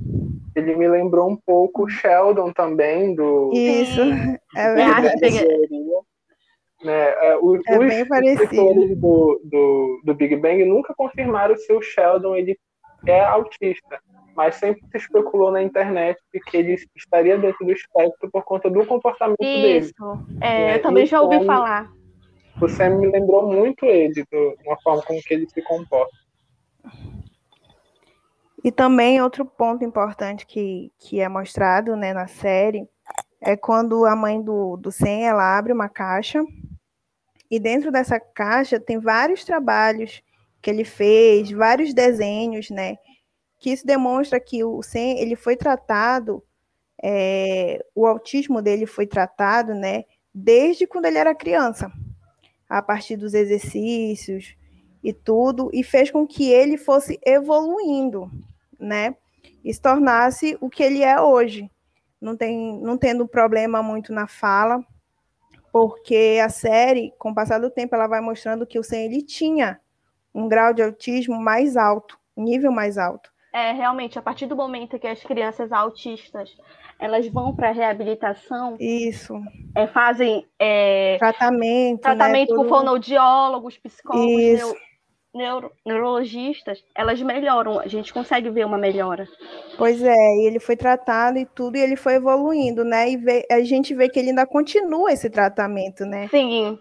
Ele 0.55 0.75
me 0.75 0.87
lembrou 0.87 1.29
um 1.29 1.35
pouco 1.35 1.89
Sheldon 1.89 2.51
também, 2.53 3.15
do. 3.15 3.51
Isso, 3.53 4.01
é 4.55 4.73
verdade. 4.73 5.69
Né? 6.83 7.09
É, 7.09 7.37
os, 7.37 7.61
é 7.67 7.77
bem 7.77 8.07
parecido. 8.07 8.95
Do, 8.95 9.41
do, 9.43 10.01
do 10.03 10.13
Big 10.13 10.35
Bang 10.35 10.63
nunca 10.65 10.93
confirmaram 10.95 11.55
se 11.55 11.71
o 11.71 11.81
Sheldon 11.81 12.35
ele 12.35 12.57
é 13.05 13.23
autista, 13.23 13.99
mas 14.35 14.55
sempre 14.55 14.81
se 14.91 14.97
especulou 14.97 15.51
na 15.51 15.61
internet 15.61 16.19
que 16.49 16.57
ele 16.57 16.75
estaria 16.95 17.37
dentro 17.37 17.65
do 17.65 17.71
espectro 17.71 18.29
por 18.31 18.43
conta 18.43 18.69
do 18.69 18.85
comportamento 18.85 19.37
Isso. 19.41 19.61
dele. 19.61 19.77
Isso, 19.79 20.25
é, 20.41 20.75
eu 20.75 20.81
também 20.81 21.05
já 21.05 21.21
ouvi 21.21 21.39
Sam, 21.39 21.45
falar. 21.45 21.91
O 22.61 22.67
Sam 22.67 22.97
me 22.97 23.07
lembrou 23.07 23.47
muito 23.47 23.85
ele, 23.85 24.13
de 24.13 24.25
uma 24.65 24.79
forma 24.81 25.01
como 25.03 25.21
que 25.21 25.33
ele 25.33 25.49
se 25.49 25.61
comporta. 25.61 26.11
E 28.63 28.71
também 28.71 29.21
outro 29.21 29.43
ponto 29.43 29.83
importante 29.83 30.45
que, 30.45 30.91
que 30.99 31.19
é 31.19 31.27
mostrado 31.27 31.95
né, 31.95 32.13
na 32.13 32.27
série 32.27 32.87
é 33.41 33.57
quando 33.57 34.05
a 34.05 34.15
mãe 34.15 34.39
do, 34.39 34.77
do 34.77 34.91
Sam 34.91 35.21
ela 35.23 35.57
abre 35.57 35.73
uma 35.73 35.89
caixa 35.89 36.43
e 37.51 37.59
dentro 37.59 37.91
dessa 37.91 38.17
caixa 38.17 38.79
tem 38.79 38.97
vários 38.97 39.43
trabalhos 39.43 40.23
que 40.61 40.69
ele 40.69 40.85
fez, 40.85 41.51
vários 41.51 41.93
desenhos, 41.93 42.69
né? 42.69 42.97
Que 43.59 43.71
isso 43.71 43.85
demonstra 43.85 44.39
que 44.39 44.63
o 44.63 44.81
Sam 44.81 45.17
ele 45.17 45.35
foi 45.35 45.57
tratado, 45.57 46.41
é, 47.03 47.83
o 47.93 48.07
autismo 48.07 48.61
dele 48.61 48.85
foi 48.85 49.05
tratado, 49.05 49.73
né? 49.75 50.05
Desde 50.33 50.87
quando 50.87 51.05
ele 51.05 51.17
era 51.17 51.35
criança, 51.35 51.91
a 52.69 52.81
partir 52.81 53.17
dos 53.17 53.33
exercícios 53.33 54.55
e 55.03 55.11
tudo, 55.11 55.69
e 55.73 55.83
fez 55.83 56.09
com 56.09 56.25
que 56.25 56.49
ele 56.49 56.77
fosse 56.77 57.19
evoluindo, 57.25 58.31
né? 58.79 59.13
E 59.61 59.73
se 59.73 59.81
tornasse 59.81 60.57
o 60.61 60.69
que 60.69 60.81
ele 60.81 61.03
é 61.03 61.19
hoje. 61.19 61.69
Não, 62.19 62.37
tem, 62.37 62.79
não 62.79 62.97
tendo 62.97 63.27
problema 63.27 63.83
muito 63.83 64.13
na 64.13 64.25
fala, 64.25 64.85
porque 65.71 66.39
a 66.43 66.49
série, 66.49 67.13
com 67.17 67.31
o 67.31 67.35
passar 67.35 67.59
do 67.59 67.69
tempo, 67.69 67.95
ela 67.95 68.07
vai 68.07 68.21
mostrando 68.21 68.65
que 68.65 68.79
o 68.79 68.83
Sam 68.83 68.97
ele 68.97 69.21
tinha 69.21 69.79
um 70.33 70.47
grau 70.47 70.73
de 70.73 70.81
autismo 70.81 71.39
mais 71.39 71.77
alto, 71.77 72.17
um 72.35 72.43
nível 72.43 72.71
mais 72.71 72.97
alto. 72.97 73.29
É, 73.53 73.71
realmente, 73.73 74.17
a 74.17 74.21
partir 74.21 74.45
do 74.45 74.55
momento 74.55 74.97
que 74.97 75.07
as 75.07 75.21
crianças 75.23 75.71
autistas 75.71 76.55
elas 76.97 77.27
vão 77.27 77.55
para 77.55 77.71
reabilitação. 77.71 78.77
Isso. 78.79 79.33
É, 79.75 79.87
fazem 79.87 80.47
é, 80.59 81.17
tratamento. 81.17 82.01
Tratamento 82.01 82.51
né, 82.51 82.55
com 82.55 82.69
fonoaudiólogos, 82.69 83.77
psicólogos, 83.77 84.29
Isso 84.29 84.75
neuro, 85.33 85.71
neurologistas, 85.85 86.83
elas 86.95 87.21
melhoram, 87.21 87.79
a 87.79 87.87
gente 87.87 88.13
consegue 88.13 88.49
ver 88.49 88.65
uma 88.65 88.77
melhora. 88.77 89.27
Pois 89.77 90.01
é, 90.03 90.13
e 90.13 90.47
ele 90.47 90.59
foi 90.59 90.75
tratado 90.75 91.37
e 91.37 91.45
tudo, 91.45 91.77
e 91.77 91.81
ele 91.81 91.95
foi 91.95 92.15
evoluindo, 92.15 92.83
né? 92.83 93.09
E 93.09 93.17
vê, 93.17 93.45
a 93.49 93.61
gente 93.61 93.93
vê 93.93 94.09
que 94.09 94.19
ele 94.19 94.29
ainda 94.29 94.45
continua 94.45 95.11
esse 95.11 95.29
tratamento, 95.29 96.05
né? 96.05 96.27
Sim. 96.29 96.77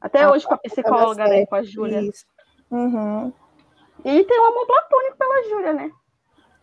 Até 0.00 0.22
a, 0.22 0.30
hoje 0.30 0.46
com 0.46 0.54
a 0.54 0.58
psicóloga, 0.58 1.26
né? 1.26 1.46
Com 1.46 1.56
a 1.56 1.62
Júlia. 1.62 2.00
Isso. 2.00 2.24
Uhum. 2.70 3.32
E 4.04 4.24
tem 4.24 4.40
um 4.40 4.46
amor 4.46 4.66
platônico 4.66 5.18
pela 5.18 5.48
Júlia, 5.48 5.72
né? 5.74 5.90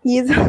Isso. 0.04 0.34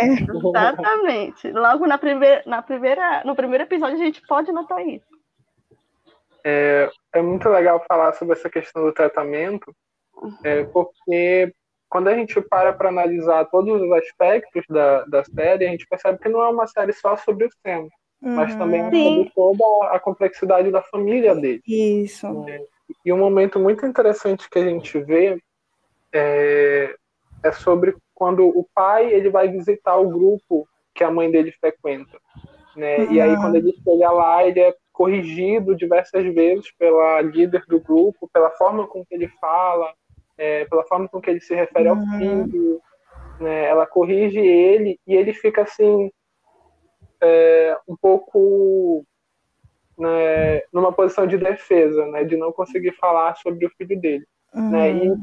É. 0.00 0.06
Exatamente. 0.48 1.50
Logo 1.50 1.86
na 1.86 1.98
primeira, 1.98 2.42
na 2.46 2.62
primeira, 2.62 3.22
no 3.24 3.34
primeiro 3.34 3.64
episódio 3.64 3.96
a 3.96 4.04
gente 4.04 4.22
pode 4.26 4.52
notar 4.52 4.86
isso. 4.86 5.06
É, 6.44 6.90
é 7.12 7.20
muito 7.20 7.48
legal 7.48 7.84
falar 7.88 8.12
sobre 8.12 8.34
essa 8.34 8.48
questão 8.48 8.84
do 8.84 8.92
tratamento, 8.92 9.74
é, 10.44 10.64
porque 10.64 11.52
quando 11.88 12.08
a 12.08 12.14
gente 12.14 12.40
para 12.40 12.72
para 12.72 12.88
analisar 12.88 13.44
todos 13.46 13.80
os 13.80 13.92
aspectos 13.92 14.64
da, 14.68 15.04
da 15.04 15.24
série, 15.24 15.66
a 15.66 15.70
gente 15.70 15.86
percebe 15.86 16.18
que 16.18 16.28
não 16.28 16.42
é 16.42 16.48
uma 16.48 16.66
série 16.66 16.92
só 16.92 17.16
sobre 17.16 17.46
o 17.46 17.50
Sam, 17.62 17.88
uhum. 18.22 18.34
mas 18.34 18.54
também 18.56 18.80
é 18.80 18.84
sobre 18.84 19.32
toda 19.34 19.92
a 19.92 19.98
complexidade 19.98 20.70
da 20.70 20.82
família 20.82 21.34
dele. 21.34 21.62
Isso. 21.66 22.26
É, 22.48 22.60
e 23.04 23.12
um 23.12 23.18
momento 23.18 23.58
muito 23.58 23.86
interessante 23.86 24.48
que 24.50 24.58
a 24.58 24.64
gente 24.64 24.98
vê 25.00 25.40
é, 26.12 26.94
é 27.42 27.52
sobre 27.52 27.96
quando 28.14 28.46
o 28.46 28.66
pai 28.74 29.12
ele 29.12 29.30
vai 29.30 29.48
visitar 29.48 29.96
o 29.96 30.08
grupo 30.08 30.68
que 30.94 31.04
a 31.04 31.10
mãe 31.10 31.30
dele 31.30 31.52
frequenta. 31.52 32.18
Né? 32.76 32.98
Uhum. 32.98 33.12
E 33.12 33.20
aí, 33.20 33.36
quando 33.36 33.56
ele 33.56 33.72
chega 33.82 34.10
lá, 34.10 34.44
ele 34.44 34.60
é 34.60 34.74
corrigido 34.92 35.76
diversas 35.76 36.24
vezes 36.34 36.72
pela 36.76 37.20
líder 37.20 37.64
do 37.68 37.80
grupo, 37.80 38.28
pela 38.32 38.50
forma 38.50 38.86
com 38.86 39.04
que 39.04 39.14
ele 39.14 39.28
fala, 39.40 39.92
é, 40.38 40.64
pela 40.66 40.84
forma 40.84 41.08
com 41.08 41.20
que 41.20 41.28
ele 41.28 41.40
se 41.40 41.54
refere 41.54 41.88
ao 41.88 41.96
uhum. 41.96 42.18
filho. 42.18 42.80
Né? 43.40 43.66
Ela 43.66 43.86
corrige 43.86 44.38
ele 44.38 44.98
e 45.06 45.14
ele 45.14 45.34
fica 45.34 45.62
assim, 45.62 46.10
é, 47.20 47.76
um 47.88 47.96
pouco 47.96 49.04
né, 49.98 50.62
numa 50.72 50.92
posição 50.92 51.26
de 51.26 51.36
defesa, 51.36 52.06
né, 52.06 52.24
de 52.24 52.36
não 52.36 52.52
conseguir 52.52 52.92
falar 52.92 53.34
sobre 53.36 53.66
o 53.66 53.70
filho 53.70 54.00
dele. 54.00 54.24
Uhum. 54.54 54.70
Né? 54.70 54.92
E 54.92 55.16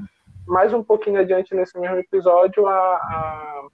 mais 0.45 0.73
um 0.73 0.83
pouquinho 0.83 1.19
adiante 1.19 1.55
nesse 1.55 1.79
mesmo 1.79 1.97
episódio, 1.97 2.67
a, 2.67 2.75
a, 2.75 3.67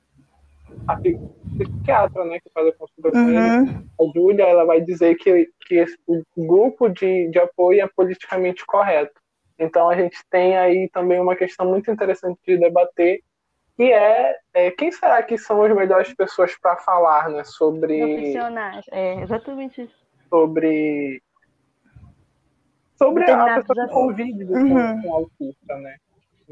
a 0.88 0.96
psiquiatra, 0.96 2.24
né, 2.26 2.40
que 2.40 2.50
faz 2.54 2.68
a 2.68 2.72
consulta 2.74 3.12
com 3.12 3.18
uhum. 3.18 3.30
ele, 3.30 3.78
a 4.00 4.14
Júlia, 4.14 4.44
ela 4.44 4.66
vai 4.66 4.80
dizer 4.80 5.16
que, 5.16 5.50
que 5.68 5.76
esse, 5.76 5.98
o 6.08 6.24
grupo 6.38 6.88
de, 6.88 7.30
de 7.30 7.40
apoio 7.40 7.82
é 7.82 7.90
politicamente 7.96 8.66
correto. 8.66 9.21
Então 9.58 9.90
a 9.90 9.96
gente 9.96 10.18
tem 10.30 10.58
aí 10.58 10.90
também 10.90 11.20
uma 11.20 11.36
questão 11.36 11.66
muito 11.66 11.90
interessante 11.92 12.40
de 12.46 12.58
debater, 12.58 13.22
que 13.76 13.92
é, 13.92 14.38
é 14.54 14.72
quem 14.72 14.92
será 14.92 15.22
que 15.24 15.38
são 15.38 15.62
as 15.64 15.76
melhores 15.76 16.14
pessoas 16.14 16.58
para 16.58 16.78
falar, 16.78 17.30
né, 17.30 17.44
sobre 17.44 17.98
profissionais, 17.98 18.86
é 18.92 19.22
exatamente 19.22 19.84
isso. 19.84 20.06
Sobre 20.30 21.22
sobre 22.96 23.24
a 23.32 23.56
pessoa 23.56 23.88
que 23.88 23.94
convive 23.94 24.44
uhum. 24.46 25.02
com 25.02 25.10
o 25.10 25.16
autista, 25.16 25.76
né? 25.78 25.96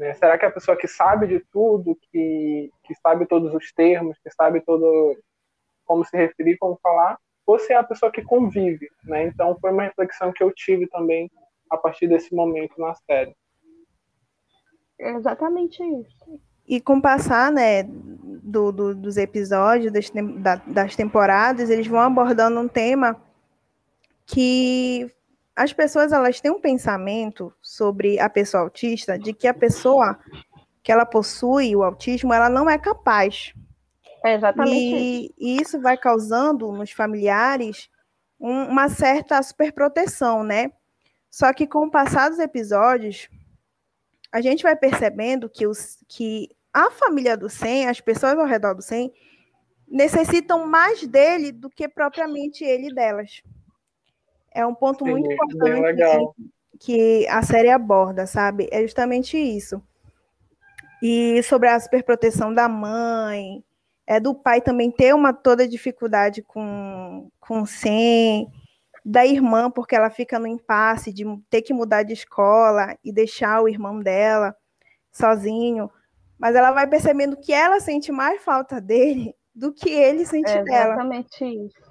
Né? 0.00 0.14
Será 0.14 0.38
que 0.38 0.46
é 0.46 0.48
a 0.48 0.52
pessoa 0.52 0.78
que 0.78 0.88
sabe 0.88 1.26
de 1.26 1.40
tudo, 1.52 1.94
que, 2.10 2.72
que 2.84 2.94
sabe 3.02 3.26
todos 3.26 3.54
os 3.54 3.70
termos, 3.70 4.18
que 4.24 4.30
sabe 4.30 4.62
todo 4.62 5.14
como 5.84 6.02
se 6.06 6.16
referir, 6.16 6.56
como 6.56 6.80
falar, 6.82 7.18
ou 7.46 7.58
se 7.58 7.74
é 7.74 7.76
a 7.76 7.84
pessoa 7.84 8.10
que 8.10 8.22
convive, 8.22 8.88
né? 9.04 9.24
Então 9.24 9.58
foi 9.60 9.70
uma 9.70 9.82
reflexão 9.82 10.32
que 10.32 10.42
eu 10.42 10.50
tive 10.52 10.86
também 10.86 11.30
a 11.70 11.76
partir 11.76 12.08
desse 12.08 12.34
momento 12.34 12.78
na 12.78 12.94
série. 12.94 13.34
É 14.98 15.12
exatamente 15.12 15.82
isso. 15.82 16.40
E 16.66 16.80
com 16.80 16.98
o 16.98 17.02
passar, 17.02 17.50
né, 17.50 17.84
do, 17.84 18.70
do, 18.70 18.94
dos 18.94 19.16
episódios, 19.16 19.92
das, 19.92 20.10
das 20.66 20.96
temporadas, 20.96 21.70
eles 21.70 21.86
vão 21.86 22.00
abordando 22.00 22.60
um 22.60 22.68
tema 22.68 23.20
que 24.26 25.10
as 25.56 25.72
pessoas 25.72 26.12
elas 26.12 26.40
têm 26.40 26.50
um 26.50 26.60
pensamento 26.60 27.52
sobre 27.60 28.20
a 28.20 28.30
pessoa 28.30 28.62
autista 28.62 29.18
de 29.18 29.32
que 29.32 29.48
a 29.48 29.54
pessoa 29.54 30.18
que 30.82 30.92
ela 30.92 31.04
possui 31.04 31.74
o 31.74 31.82
autismo, 31.82 32.32
ela 32.32 32.48
não 32.48 32.68
é 32.68 32.78
capaz. 32.78 33.52
É 34.24 34.34
exatamente 34.34 34.74
e, 34.74 35.24
isso. 35.24 35.34
E 35.38 35.56
isso 35.60 35.80
vai 35.80 35.96
causando 35.96 36.70
nos 36.72 36.90
familiares 36.90 37.90
um, 38.38 38.64
uma 38.64 38.88
certa 38.88 39.42
superproteção, 39.42 40.42
né? 40.42 40.72
Só 41.30 41.52
que 41.52 41.66
com 41.66 41.86
o 41.86 41.90
passar 41.90 42.28
dos 42.28 42.40
episódios, 42.40 43.28
a 44.32 44.40
gente 44.40 44.62
vai 44.62 44.74
percebendo 44.74 45.48
que, 45.48 45.66
os, 45.66 45.98
que 46.08 46.48
a 46.72 46.90
família 46.90 47.36
do 47.36 47.48
SEM, 47.48 47.86
as 47.86 48.00
pessoas 48.00 48.36
ao 48.36 48.46
redor 48.46 48.74
do 48.74 48.82
SEM, 48.82 49.12
necessitam 49.88 50.66
mais 50.66 51.06
dele 51.06 51.52
do 51.52 51.70
que 51.70 51.88
propriamente 51.88 52.64
ele 52.64 52.92
delas. 52.92 53.42
É 54.52 54.66
um 54.66 54.74
ponto 54.74 55.04
Sim, 55.04 55.12
muito 55.12 55.32
importante 55.32 56.02
que, 56.78 57.22
que 57.22 57.28
a 57.28 57.42
série 57.42 57.70
aborda, 57.70 58.26
sabe? 58.26 58.68
É 58.72 58.82
justamente 58.82 59.36
isso. 59.36 59.80
E 61.02 61.42
sobre 61.44 61.68
a 61.68 61.78
superproteção 61.78 62.52
da 62.52 62.68
mãe, 62.68 63.64
é 64.06 64.18
do 64.18 64.34
pai 64.34 64.60
também 64.60 64.90
ter 64.90 65.14
uma 65.14 65.32
toda 65.32 65.68
dificuldade 65.68 66.42
com, 66.42 67.30
com 67.38 67.62
o 67.62 67.66
SEM, 67.66 68.50
da 69.04 69.26
irmã, 69.26 69.70
porque 69.70 69.94
ela 69.94 70.10
fica 70.10 70.38
no 70.38 70.46
impasse 70.46 71.12
de 71.12 71.24
ter 71.48 71.62
que 71.62 71.72
mudar 71.72 72.02
de 72.02 72.12
escola 72.12 72.96
e 73.04 73.12
deixar 73.12 73.62
o 73.62 73.68
irmão 73.68 74.00
dela 74.00 74.54
sozinho. 75.10 75.90
Mas 76.38 76.54
ela 76.54 76.72
vai 76.72 76.86
percebendo 76.86 77.36
que 77.36 77.52
ela 77.52 77.80
sente 77.80 78.10
mais 78.10 78.42
falta 78.42 78.80
dele 78.80 79.34
do 79.54 79.72
que 79.72 79.90
ele 79.90 80.24
sente 80.24 80.50
é 80.50 80.62
dela. 80.62 80.94
Exatamente 80.94 81.44
isso. 81.44 81.90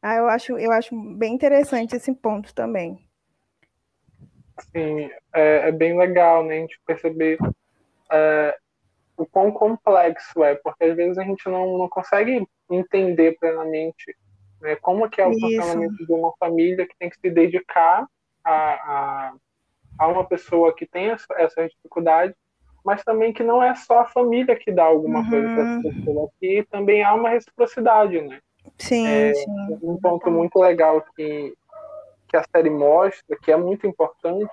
Ah, 0.00 0.14
eu 0.14 0.28
acho, 0.28 0.56
eu 0.58 0.70
acho 0.70 0.94
bem 1.16 1.34
interessante 1.34 1.96
esse 1.96 2.14
ponto 2.14 2.54
também. 2.54 3.04
Sim, 4.72 5.10
é, 5.32 5.68
é 5.68 5.72
bem 5.72 5.96
legal, 5.96 6.44
né, 6.44 6.56
a 6.56 6.60
gente 6.60 6.80
perceber 6.86 7.38
é, 8.10 8.56
o 9.16 9.26
quão 9.26 9.50
complexo 9.50 10.42
é, 10.42 10.54
porque 10.56 10.84
às 10.84 10.96
vezes 10.96 11.18
a 11.18 11.22
gente 11.22 11.48
não, 11.48 11.78
não 11.78 11.88
consegue 11.88 12.46
entender 12.70 13.36
plenamente 13.38 14.16
né, 14.60 14.76
como 14.76 15.08
que 15.08 15.20
é 15.20 15.26
o 15.26 15.30
Isso. 15.30 15.40
funcionamento 15.40 16.06
de 16.06 16.12
uma 16.12 16.32
família 16.38 16.86
que 16.86 16.96
tem 16.98 17.10
que 17.10 17.18
se 17.18 17.30
dedicar 17.30 18.06
a, 18.44 18.52
a, 18.52 19.32
a 19.98 20.08
uma 20.08 20.24
pessoa 20.24 20.74
que 20.74 20.86
tem 20.86 21.10
essa, 21.10 21.26
essa 21.36 21.68
dificuldade, 21.68 22.34
mas 22.84 23.02
também 23.04 23.32
que 23.32 23.42
não 23.42 23.62
é 23.62 23.74
só 23.74 24.00
a 24.00 24.08
família 24.08 24.56
que 24.56 24.72
dá 24.72 24.84
alguma 24.84 25.20
uhum. 25.20 25.30
coisa 25.30 25.48
para 25.48 25.62
essa 25.62 25.82
pessoa, 25.82 26.30
que 26.40 26.66
também 26.70 27.02
há 27.02 27.14
uma 27.14 27.30
reciprocidade, 27.30 28.20
né? 28.20 28.40
Sim, 28.78 29.06
é, 29.06 29.34
sim. 29.34 29.50
Um 29.82 29.98
ponto 30.00 30.30
muito 30.30 30.58
legal 30.58 31.04
que, 31.14 31.54
que 32.28 32.36
a 32.36 32.44
série 32.50 32.70
mostra, 32.70 33.36
que 33.42 33.50
é 33.50 33.56
muito 33.56 33.86
importante, 33.86 34.52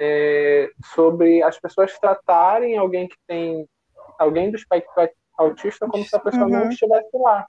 é 0.00 0.70
sobre 0.94 1.42
as 1.42 1.58
pessoas 1.58 1.98
tratarem 1.98 2.76
alguém 2.76 3.08
que 3.08 3.16
tem 3.26 3.68
alguém 4.18 4.50
do 4.50 4.56
espectro 4.56 4.92
autista 5.36 5.86
como 5.88 6.04
se 6.04 6.14
a 6.14 6.20
pessoa 6.20 6.44
uhum. 6.44 6.50
não 6.50 6.68
estivesse 6.68 7.10
lá. 7.14 7.46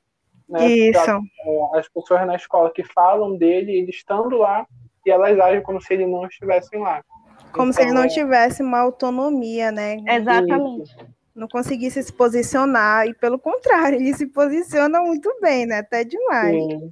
Né? 0.54 0.68
Isso. 0.68 1.00
É, 1.00 1.80
as 1.80 1.90
pessoas 1.90 2.28
na 2.28 2.36
escola 2.36 2.72
que 2.72 2.84
falam 2.84 3.36
dele, 3.36 3.76
ele 3.76 3.90
estando 3.90 4.38
lá, 4.38 4.68
e 5.04 5.10
elas 5.10 5.40
agem 5.40 5.64
como 5.64 5.82
se 5.82 5.92
ele 5.96 6.06
não 6.06 6.28
estivessem 6.28 6.80
lá. 6.80 7.04
Como 7.52 7.72
então, 7.72 7.74
se 7.74 7.82
ele 7.82 7.92
não 7.92 8.04
é 8.04 8.08
tivesse 8.08 8.62
uma 8.62 8.80
autonomia, 8.80 9.72
né? 9.72 9.98
Exatamente. 10.08 10.96
Não 11.36 11.48
conseguisse 11.48 12.04
se 12.04 12.14
posicionar, 12.14 13.08
e 13.08 13.16
pelo 13.16 13.40
contrário, 13.40 13.96
ele 14.00 14.14
se 14.14 14.28
posiciona 14.28 15.02
muito 15.02 15.36
bem, 15.42 15.66
né? 15.66 15.80
Até 15.80 16.04
demais. 16.04 16.54
Sim, 16.54 16.92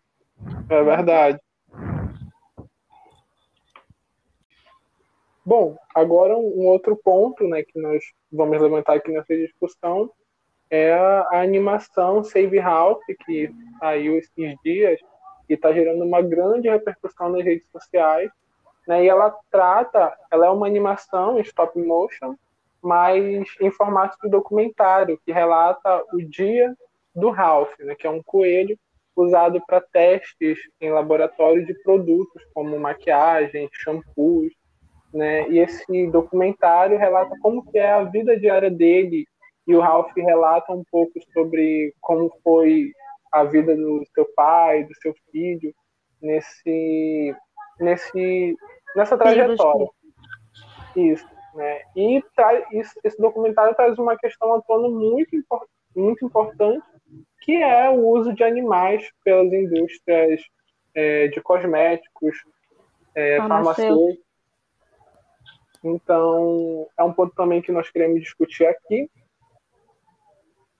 é 0.68 0.84
verdade. 0.84 1.40
Bom, 5.46 5.78
agora 5.94 6.36
um 6.36 6.66
outro 6.66 6.96
ponto 6.96 7.48
né, 7.48 7.62
que 7.62 7.80
nós 7.80 8.04
vamos 8.32 8.60
levantar 8.60 8.96
aqui 8.96 9.12
nessa 9.12 9.36
discussão 9.36 10.10
é 10.72 10.94
a 10.94 11.42
animação 11.42 12.24
Save 12.24 12.58
Ralph, 12.58 13.04
que 13.26 13.52
saiu 13.80 14.18
esses 14.18 14.56
dias 14.64 15.00
e 15.50 15.54
está 15.54 15.74
gerando 15.74 16.04
uma 16.06 16.22
grande 16.22 16.70
repercussão 16.70 17.30
nas 17.30 17.44
redes 17.44 17.70
sociais. 17.70 18.32
Né, 18.88 19.04
e 19.04 19.10
ela 19.10 19.36
trata, 19.52 20.12
ela 20.32 20.48
é 20.48 20.50
uma 20.50 20.66
animação 20.66 21.38
em 21.38 21.42
stop 21.42 21.78
motion, 21.78 22.36
mas 22.82 23.46
em 23.60 23.70
formato 23.70 24.18
de 24.24 24.30
documentário, 24.30 25.20
que 25.24 25.32
relata 25.32 26.04
o 26.14 26.18
dia 26.24 26.74
do 27.14 27.30
Ralph, 27.30 27.78
né, 27.80 27.94
que 27.94 28.08
é 28.08 28.10
um 28.10 28.24
coelho 28.24 28.80
usado 29.16 29.62
para 29.68 29.82
testes 29.82 30.58
em 30.80 30.90
laboratório 30.90 31.66
de 31.66 31.74
produtos 31.84 32.42
como 32.54 32.80
maquiagem, 32.80 33.70
shampoos, 33.74 34.54
né? 35.14 35.50
E 35.50 35.60
esse 35.60 36.08
documentário 36.08 36.98
relata 36.98 37.36
como 37.42 37.70
que 37.70 37.78
é 37.78 37.92
a 37.92 38.04
vida 38.06 38.40
diária 38.40 38.72
dele 38.72 39.28
e 39.68 39.76
o 39.76 39.80
Ralph 39.80 40.12
relata 40.16 40.74
um 40.74 40.84
pouco 40.92 41.14
sobre 41.34 41.94
como 42.02 42.32
foi 42.44 42.92
a 43.32 43.44
vida 43.44 43.76
do 43.76 44.04
seu 44.14 44.26
pai, 44.36 44.84
do 44.84 44.96
seu 44.96 45.14
filho 45.32 45.74
nesse 46.22 47.36
nesse 47.80 48.56
nessa 48.96 49.18
trajetória. 49.18 49.88
Isso, 50.96 51.28
né? 51.56 51.82
E 51.96 52.22
isso, 52.74 53.00
esse 53.04 53.22
documentário 53.22 53.76
traz 53.76 53.98
uma 53.98 54.18
questão 54.18 54.54
à 54.56 54.62
tona 54.62 54.90
muito 54.90 55.36
muito 55.96 56.26
importante, 56.26 56.86
que 57.42 57.56
é 57.56 57.90
o 57.90 58.08
uso 58.08 58.34
de 58.34 58.44
animais 58.44 59.10
pelas 59.24 59.52
indústrias 59.52 60.42
é, 60.96 61.28
de 61.28 61.42
cosméticos, 61.42 62.38
é, 63.16 63.38
farmacêuticos. 63.38 64.24
Então, 65.84 66.88
é 66.98 67.04
um 67.04 67.12
ponto 67.12 67.34
também 67.36 67.62
que 67.62 67.72
nós 67.72 67.90
queremos 67.90 68.22
discutir 68.22 68.66
aqui, 68.66 69.10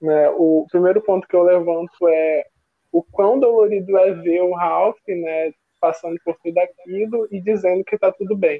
né? 0.02 0.30
O 0.32 0.66
primeiro 0.72 1.02
ponto 1.02 1.28
que 1.28 1.36
eu 1.36 1.44
levanto 1.44 2.08
é 2.08 2.46
o 2.92 3.04
quão 3.04 3.40
dolorido 3.40 3.98
é 3.98 4.12
ver 4.14 4.42
o 4.42 4.54
Ralph 4.54 4.98
né, 5.08 5.54
passando 5.80 6.20
por 6.26 6.36
tudo 6.44 6.58
aquilo 6.58 7.28
e 7.32 7.40
dizendo 7.40 7.84
que 7.84 7.96
está 7.96 8.12
tudo 8.12 8.36
bem. 8.36 8.60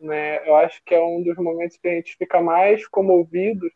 Né? 0.00 0.46
Eu 0.48 0.56
acho 0.56 0.82
que 0.84 0.94
é 0.94 1.00
um 1.00 1.22
dos 1.22 1.36
momentos 1.36 1.76
que 1.76 1.86
a 1.86 1.92
gente 1.92 2.16
fica 2.16 2.40
mais 2.40 2.88
comovido 2.88 3.70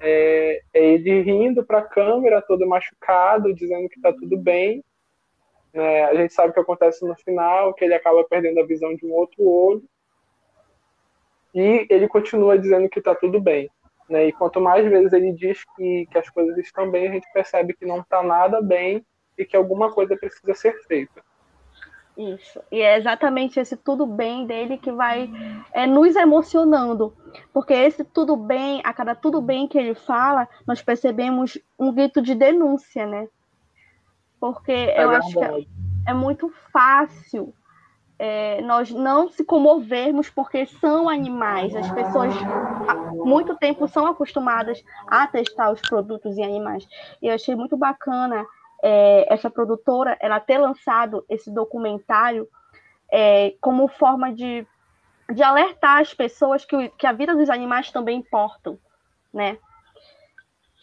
é, 0.00 0.62
é 0.72 0.84
ele 0.92 1.22
rindo 1.22 1.64
para 1.64 1.78
a 1.78 1.84
câmera, 1.84 2.40
todo 2.40 2.66
machucado, 2.66 3.52
dizendo 3.52 3.88
que 3.88 3.96
está 3.96 4.12
tudo 4.12 4.36
bem. 4.36 4.84
Né? 5.74 6.04
A 6.04 6.14
gente 6.14 6.32
sabe 6.32 6.50
o 6.50 6.52
que 6.54 6.60
acontece 6.60 7.04
no 7.04 7.16
final, 7.16 7.74
que 7.74 7.84
ele 7.84 7.94
acaba 7.94 8.24
perdendo 8.24 8.60
a 8.60 8.66
visão 8.66 8.94
de 8.94 9.04
um 9.04 9.12
outro 9.12 9.42
olho. 9.42 9.82
E 11.54 11.86
ele 11.90 12.06
continua 12.06 12.58
dizendo 12.58 12.88
que 12.88 13.00
está 13.00 13.14
tudo 13.14 13.40
bem. 13.40 13.68
Né? 14.08 14.28
E 14.28 14.32
quanto 14.32 14.60
mais 14.60 14.88
vezes 14.88 15.12
ele 15.12 15.32
diz 15.32 15.62
que, 15.76 16.06
que 16.10 16.18
as 16.18 16.28
coisas 16.30 16.56
estão 16.58 16.90
bem, 16.90 17.08
a 17.08 17.12
gente 17.12 17.30
percebe 17.32 17.74
que 17.74 17.84
não 17.84 18.00
está 18.00 18.22
nada 18.22 18.62
bem 18.62 19.04
e 19.36 19.44
que 19.44 19.56
alguma 19.56 19.92
coisa 19.92 20.16
precisa 20.16 20.54
ser 20.54 20.72
feita. 20.86 21.22
Isso. 22.16 22.60
E 22.72 22.80
é 22.80 22.96
exatamente 22.96 23.60
esse 23.60 23.76
tudo 23.76 24.04
bem 24.04 24.44
dele 24.44 24.76
que 24.76 24.90
vai 24.90 25.30
é, 25.72 25.86
nos 25.86 26.16
emocionando. 26.16 27.14
Porque 27.52 27.72
esse 27.72 28.02
tudo 28.02 28.36
bem, 28.36 28.80
a 28.82 28.92
cada 28.92 29.14
tudo 29.14 29.40
bem 29.40 29.68
que 29.68 29.78
ele 29.78 29.94
fala, 29.94 30.48
nós 30.66 30.82
percebemos 30.82 31.56
um 31.78 31.92
grito 31.94 32.20
de 32.20 32.34
denúncia, 32.34 33.06
né? 33.06 33.28
Porque 34.40 34.72
é 34.72 35.04
eu 35.04 35.10
verdade. 35.10 35.38
acho 35.38 35.38
que 35.38 35.68
é, 36.08 36.10
é 36.10 36.14
muito 36.14 36.52
fácil 36.72 37.54
é, 38.18 38.60
nós 38.62 38.90
não 38.90 39.28
se 39.30 39.44
comovermos 39.44 40.28
porque 40.28 40.66
são 40.66 41.08
animais. 41.08 41.74
As 41.76 41.90
pessoas 41.92 42.34
muito 43.24 43.56
tempo 43.56 43.88
são 43.88 44.06
acostumadas 44.06 44.82
a 45.06 45.26
testar 45.26 45.70
os 45.72 45.80
produtos 45.80 46.36
em 46.38 46.44
animais. 46.44 46.86
E 47.20 47.26
eu 47.28 47.34
achei 47.34 47.54
muito 47.54 47.76
bacana 47.76 48.46
é, 48.82 49.32
essa 49.32 49.50
produtora 49.50 50.16
ela 50.20 50.40
ter 50.40 50.58
lançado 50.58 51.24
esse 51.28 51.50
documentário 51.50 52.48
é, 53.10 53.54
como 53.60 53.88
forma 53.88 54.32
de, 54.32 54.66
de 55.32 55.42
alertar 55.42 56.00
as 56.00 56.14
pessoas 56.14 56.64
que, 56.64 56.88
que 56.90 57.06
a 57.06 57.12
vida 57.12 57.34
dos 57.34 57.50
animais 57.50 57.90
também 57.90 58.18
importam, 58.18 58.78
né? 59.32 59.58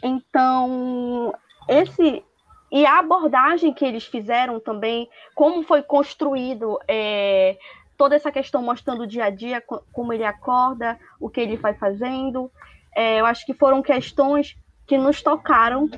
Então, 0.04 1.34
esse 1.68 2.24
e 2.72 2.86
a 2.86 3.00
abordagem 3.00 3.74
que 3.74 3.86
eles 3.86 4.06
fizeram 4.06 4.60
também, 4.60 5.10
como 5.34 5.64
foi 5.64 5.82
construído 5.82 6.78
é, 6.88 7.58
toda 7.98 8.16
essa 8.16 8.32
questão 8.32 8.62
mostrando 8.62 9.04
o 9.04 9.08
dia 9.08 9.26
a 9.26 9.30
dia, 9.30 9.62
como 9.92 10.14
ele 10.14 10.26
acorda, 10.26 11.00
o 11.20 11.30
que 11.30 11.40
ele 11.40 11.58
vai 11.58 11.74
fazendo. 11.74 12.52
É, 12.96 13.20
eu 13.20 13.26
acho 13.26 13.46
que 13.46 13.54
foram 13.54 13.82
questões 13.82 14.58
que 14.86 14.98
nos 14.98 15.22
tocaram. 15.22 15.90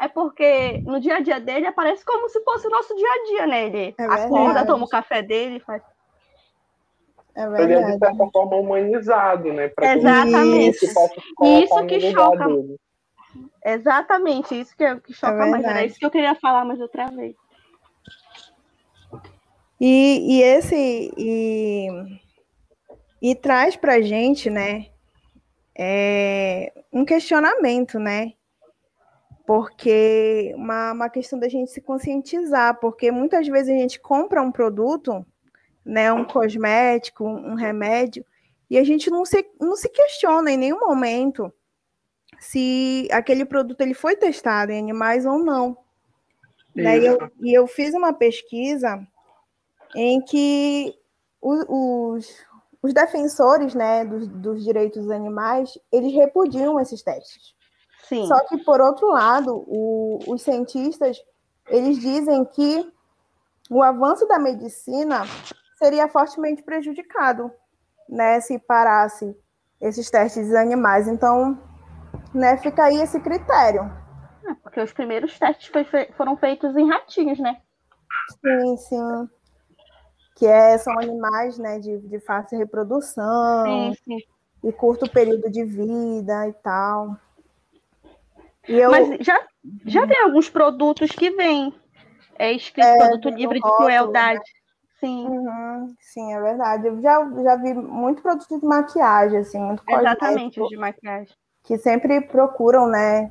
É 0.00 0.06
porque 0.06 0.78
no 0.86 1.00
dia 1.00 1.16
a 1.16 1.20
dia 1.20 1.40
dele 1.40 1.66
aparece 1.66 2.04
como 2.04 2.28
se 2.28 2.40
fosse 2.44 2.68
o 2.68 2.70
nosso 2.70 2.94
dia 2.94 3.08
a 3.10 3.24
dia, 3.26 3.46
né? 3.46 3.66
Ele 3.66 3.94
é 3.98 4.04
acorda, 4.04 4.64
toma 4.64 4.84
o 4.84 4.88
café 4.88 5.22
dele, 5.22 5.60
faz. 5.60 5.82
É 7.34 7.62
ele 7.62 7.74
é, 7.74 7.82
de 7.82 7.98
certa 7.98 8.26
forma, 8.32 8.56
humanizado, 8.56 9.52
né? 9.52 9.70
Exatamente. 9.80 10.80
Que 10.80 11.46
isso 11.64 11.86
que 11.86 12.00
choca. 12.12 12.46
Dele. 12.46 12.76
Exatamente, 13.64 14.60
isso 14.60 14.76
que, 14.76 14.84
é, 14.84 14.96
que 14.98 15.12
choca 15.12 15.46
é 15.46 15.50
mais. 15.50 15.64
Era 15.64 15.84
isso 15.84 15.98
que 15.98 16.06
eu 16.06 16.10
queria 16.10 16.34
falar, 16.34 16.64
mas 16.64 16.80
eu 16.80 16.88
travei. 16.88 17.36
E, 19.80 20.36
e 20.38 20.42
esse. 20.42 21.12
E, 21.16 21.88
e 23.22 23.34
traz 23.34 23.76
pra 23.76 24.00
gente, 24.00 24.50
né? 24.50 24.86
É, 25.76 26.72
um 26.92 27.04
questionamento, 27.04 27.98
né? 27.98 28.32
Porque 29.46 30.52
uma, 30.56 30.92
uma 30.92 31.08
questão 31.08 31.38
da 31.38 31.48
gente 31.48 31.70
se 31.70 31.80
conscientizar, 31.80 32.78
porque 32.80 33.10
muitas 33.10 33.46
vezes 33.46 33.74
a 33.74 33.78
gente 33.78 34.00
compra 34.00 34.42
um 34.42 34.52
produto, 34.52 35.24
né, 35.84 36.12
um 36.12 36.24
cosmético, 36.24 37.24
um 37.24 37.54
remédio, 37.54 38.26
e 38.68 38.76
a 38.76 38.84
gente 38.84 39.08
não 39.08 39.24
se, 39.24 39.46
não 39.58 39.74
se 39.74 39.88
questiona 39.88 40.50
em 40.50 40.58
nenhum 40.58 40.80
momento 40.80 41.50
se 42.38 43.08
aquele 43.10 43.44
produto 43.44 43.80
ele 43.80 43.94
foi 43.94 44.16
testado 44.16 44.70
em 44.70 44.78
animais 44.78 45.24
ou 45.24 45.38
não. 45.38 45.78
Né? 46.74 46.98
E, 46.98 47.06
eu, 47.06 47.30
e 47.40 47.54
eu 47.54 47.66
fiz 47.66 47.94
uma 47.94 48.12
pesquisa 48.12 49.06
em 49.94 50.20
que 50.22 50.94
os, 51.40 52.28
os 52.82 52.94
defensores 52.94 53.74
né, 53.74 54.04
dos, 54.04 54.28
dos, 54.28 54.64
direitos 54.64 55.02
dos 55.02 55.10
animais, 55.10 55.78
eles 55.92 56.12
repudiam 56.12 56.80
esses 56.80 57.02
testes. 57.02 57.54
Sim. 58.04 58.26
Só 58.26 58.38
que, 58.46 58.58
por 58.64 58.80
outro 58.80 59.08
lado, 59.08 59.64
o, 59.66 60.18
os 60.26 60.42
cientistas, 60.42 61.18
eles 61.68 61.98
dizem 61.98 62.44
que 62.44 62.90
o 63.70 63.82
avanço 63.82 64.26
da 64.26 64.38
medicina 64.38 65.24
seria 65.78 66.08
fortemente 66.08 66.62
prejudicado 66.62 67.50
né, 68.08 68.40
se 68.40 68.58
parasse 68.58 69.36
esses 69.80 70.10
testes 70.10 70.54
animais. 70.54 71.06
Então, 71.06 71.60
né, 72.34 72.56
fica 72.56 72.84
aí 72.84 72.96
esse 72.96 73.20
critério. 73.20 73.82
É, 74.48 74.54
porque 74.54 74.80
os 74.80 74.92
primeiros 74.92 75.38
testes 75.38 75.68
foi, 75.68 75.84
foram 76.16 76.36
feitos 76.36 76.74
em 76.76 76.88
ratinhos, 76.88 77.38
né? 77.38 77.60
Sim, 78.40 78.76
sim. 78.76 79.28
Que 80.38 80.46
é, 80.46 80.78
são 80.78 80.98
animais 80.98 81.58
né, 81.58 81.78
de, 81.78 81.98
de 81.98 82.20
fácil 82.20 82.58
reprodução 82.58 83.64
sim, 83.64 83.94
sim. 84.04 84.18
e 84.64 84.72
curto 84.72 85.10
período 85.10 85.50
de 85.50 85.64
vida 85.64 86.48
e 86.48 86.52
tal. 86.54 87.16
E 88.68 88.74
eu... 88.74 88.90
Mas 88.90 89.18
já, 89.20 89.38
já 89.84 90.06
tem 90.06 90.22
alguns 90.22 90.48
produtos 90.48 91.10
que 91.10 91.30
vêm 91.30 91.74
é 92.38 92.52
escrito 92.52 92.86
é, 92.86 92.98
produto 92.98 93.28
livre 93.30 93.60
de 93.60 93.76
crueldade. 93.76 94.38
Né? 94.38 94.58
Sim. 95.00 95.26
Uhum, 95.26 95.94
sim, 96.00 96.32
é 96.32 96.40
verdade. 96.40 96.86
Eu 96.86 97.00
já, 97.00 97.28
já 97.42 97.56
vi 97.56 97.74
muito 97.74 98.22
produto 98.22 98.60
de 98.60 98.66
maquiagem, 98.66 99.38
assim, 99.38 99.58
muito 99.58 99.82
Exatamente, 99.88 100.60
os 100.60 100.68
de 100.68 100.76
maquiagem 100.76 101.34
que 101.68 101.76
sempre 101.76 102.22
procuram, 102.22 102.88
né, 102.88 103.30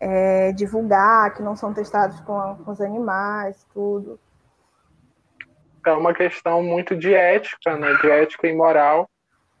é, 0.00 0.52
divulgar, 0.52 1.34
que 1.34 1.42
não 1.42 1.54
são 1.54 1.74
testados 1.74 2.18
com, 2.20 2.56
com 2.64 2.70
os 2.70 2.80
animais, 2.80 3.62
tudo. 3.74 4.18
É 5.88 5.92
uma 5.92 6.14
questão 6.14 6.62
muito 6.62 6.96
de 6.96 7.12
ética, 7.14 7.76
né? 7.76 7.94
De 8.00 8.10
ética 8.10 8.46
e 8.46 8.54
moral, 8.54 9.08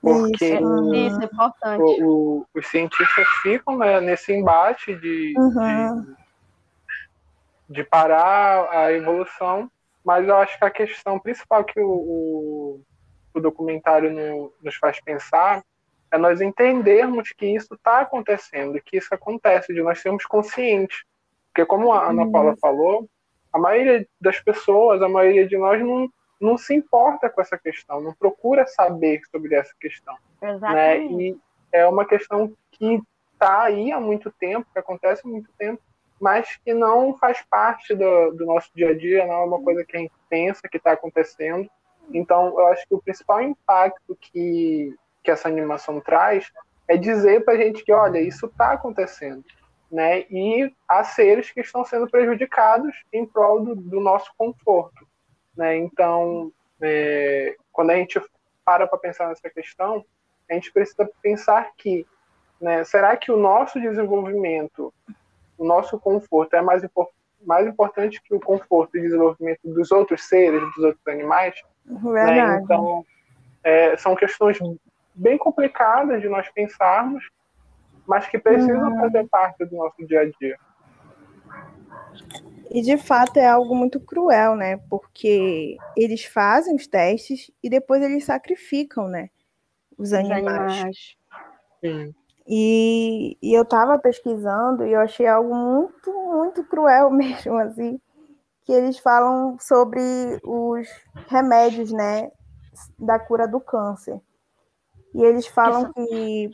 porque 0.00 0.54
isso, 0.54 0.94
isso 0.94 1.20
é 1.20 1.24
importante. 1.24 1.82
O, 1.82 2.40
o, 2.40 2.46
os 2.54 2.66
cientistas 2.68 3.26
ficam 3.42 3.76
né, 3.76 4.00
nesse 4.00 4.32
embate 4.32 4.94
de, 4.94 5.34
uhum. 5.36 6.02
de, 6.02 6.16
de, 7.70 7.84
parar 7.84 8.68
a 8.70 8.92
evolução, 8.92 9.70
mas 10.04 10.26
eu 10.28 10.36
acho 10.36 10.56
que 10.58 10.64
a 10.64 10.70
questão 10.70 11.18
principal 11.18 11.64
que 11.64 11.80
o, 11.80 11.90
o, 11.90 12.80
o 13.34 13.40
documentário 13.40 14.12
no, 14.12 14.52
nos 14.62 14.76
faz 14.76 15.00
pensar 15.00 15.62
é 16.10 16.16
nós 16.16 16.40
entendermos 16.40 17.30
que 17.36 17.46
isso 17.46 17.74
está 17.74 18.00
acontecendo, 18.00 18.80
que 18.80 18.96
isso 18.96 19.12
acontece, 19.12 19.74
de 19.74 19.82
nós 19.82 20.00
sermos 20.00 20.24
conscientes. 20.24 21.04
Porque 21.48 21.66
como 21.66 21.92
a 21.92 22.08
Ana 22.08 22.30
Paula 22.30 22.56
falou, 22.60 23.08
a 23.52 23.58
maioria 23.58 24.06
das 24.20 24.40
pessoas, 24.40 25.02
a 25.02 25.08
maioria 25.08 25.46
de 25.46 25.58
nós 25.58 25.80
não, 25.80 26.08
não 26.40 26.56
se 26.56 26.74
importa 26.74 27.28
com 27.28 27.40
essa 27.40 27.58
questão, 27.58 28.00
não 28.00 28.14
procura 28.14 28.66
saber 28.66 29.20
sobre 29.30 29.54
essa 29.54 29.72
questão. 29.80 30.16
Exatamente. 30.40 31.14
Né? 31.14 31.22
E 31.22 31.38
é 31.72 31.86
uma 31.86 32.04
questão 32.04 32.52
que 32.70 33.00
está 33.32 33.62
aí 33.62 33.92
há 33.92 34.00
muito 34.00 34.30
tempo, 34.30 34.66
que 34.72 34.78
acontece 34.78 35.22
há 35.24 35.28
muito 35.28 35.50
tempo, 35.58 35.82
mas 36.20 36.56
que 36.64 36.74
não 36.74 37.16
faz 37.16 37.42
parte 37.48 37.94
do, 37.94 38.32
do 38.32 38.46
nosso 38.46 38.70
dia 38.74 38.90
a 38.90 38.96
dia, 38.96 39.26
não 39.26 39.34
é 39.34 39.44
uma 39.44 39.62
coisa 39.62 39.84
que 39.84 39.96
a 39.96 40.00
gente 40.00 40.14
pensa 40.28 40.68
que 40.68 40.76
está 40.76 40.92
acontecendo. 40.92 41.68
Então, 42.12 42.48
eu 42.58 42.66
acho 42.68 42.86
que 42.88 42.94
o 42.94 43.02
principal 43.02 43.42
impacto 43.42 44.16
que, 44.20 44.96
que 45.22 45.30
essa 45.30 45.48
animação 45.48 46.00
traz 46.00 46.50
é 46.88 46.96
dizer 46.96 47.44
para 47.44 47.54
a 47.54 47.56
gente 47.56 47.84
que, 47.84 47.92
olha, 47.92 48.18
isso 48.18 48.46
está 48.46 48.72
acontecendo 48.72 49.44
né? 49.90 50.26
E 50.30 50.72
há 50.86 51.02
seres 51.02 51.50
que 51.50 51.60
estão 51.60 51.84
sendo 51.84 52.08
prejudicados 52.08 52.94
em 53.12 53.26
prol 53.26 53.64
do, 53.64 53.74
do 53.74 54.00
nosso 54.00 54.30
conforto, 54.36 55.06
né? 55.58 55.76
Então, 55.76 56.52
é, 56.80 57.56
quando 57.72 57.90
a 57.90 57.96
gente 57.96 58.22
para 58.64 58.86
para 58.86 58.98
pensar 58.98 59.28
nessa 59.28 59.50
questão, 59.50 60.04
a 60.48 60.54
gente 60.54 60.72
precisa 60.72 61.10
pensar 61.20 61.72
que, 61.76 62.06
né? 62.60 62.84
Será 62.84 63.16
que 63.16 63.32
o 63.32 63.36
nosso 63.36 63.80
desenvolvimento, 63.80 64.94
o 65.58 65.64
nosso 65.64 65.98
conforto 65.98 66.54
é 66.54 66.62
mais, 66.62 66.82
mais 67.44 67.66
importante 67.66 68.22
que 68.22 68.34
o 68.34 68.40
conforto 68.40 68.96
e 68.96 69.02
desenvolvimento 69.02 69.60
dos 69.64 69.90
outros 69.90 70.28
seres, 70.28 70.62
dos 70.76 70.84
outros 70.84 71.06
animais? 71.08 71.54
Né? 71.84 72.60
Então, 72.62 73.04
é, 73.64 73.96
são 73.96 74.14
questões 74.14 74.58
bem 75.14 75.36
complicadas 75.36 76.20
de 76.20 76.28
nós 76.28 76.48
pensarmos, 76.50 77.28
mas 78.06 78.26
que 78.28 78.38
precisam 78.38 78.92
uhum. 78.92 79.00
fazer 79.00 79.26
parte 79.28 79.64
do 79.64 79.76
nosso 79.76 80.06
dia 80.06 80.20
a 80.20 80.30
dia. 80.38 80.58
E 82.70 82.82
de 82.82 82.96
fato 82.98 83.38
é 83.38 83.46
algo 83.46 83.74
muito 83.74 83.98
cruel, 83.98 84.54
né? 84.54 84.76
Porque 84.90 85.76
eles 85.96 86.24
fazem 86.24 86.74
os 86.74 86.86
testes 86.86 87.50
e 87.62 87.70
depois 87.70 88.02
eles 88.02 88.24
sacrificam, 88.24 89.08
né? 89.08 89.30
Os 89.96 90.12
animais. 90.12 90.42
Os 90.42 90.48
animais. 90.48 91.16
Sim. 91.80 92.14
E, 92.46 93.36
e 93.42 93.52
eu 93.52 93.62
estava 93.62 93.98
pesquisando 93.98 94.86
e 94.86 94.92
eu 94.92 95.00
achei 95.00 95.26
algo 95.26 95.54
muito, 95.54 96.10
muito 96.12 96.64
cruel 96.64 97.10
mesmo, 97.12 97.56
assim, 97.58 98.00
que 98.64 98.72
eles 98.72 98.98
falam 98.98 99.58
sobre 99.60 100.00
os 100.42 100.88
remédios, 101.26 101.92
né, 101.92 102.30
da 102.98 103.18
cura 103.18 103.46
do 103.46 103.60
câncer. 103.60 104.20
E 105.14 105.22
eles 105.22 105.46
falam 105.46 105.82
Isso. 105.82 105.92
que 105.92 106.50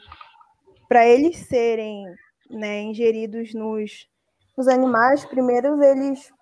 para 0.88 1.07
eles 1.07 1.37
serem 1.46 2.05
né, 2.50 2.83
ingeridos 2.83 3.55
nos, 3.55 4.09
nos 4.57 4.69
animais, 4.69 5.25
primeiro 5.25 5.83
eles 5.83 6.33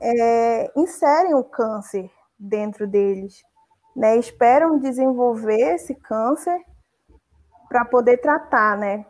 é, 0.00 0.70
inserem 0.76 1.34
o 1.34 1.44
câncer 1.44 2.10
dentro 2.38 2.86
deles, 2.86 3.42
né, 3.94 4.16
esperam 4.16 4.78
desenvolver 4.78 5.74
esse 5.74 5.94
câncer 5.94 6.60
para 7.68 7.84
poder 7.84 8.18
tratar, 8.18 8.76
né, 8.76 9.06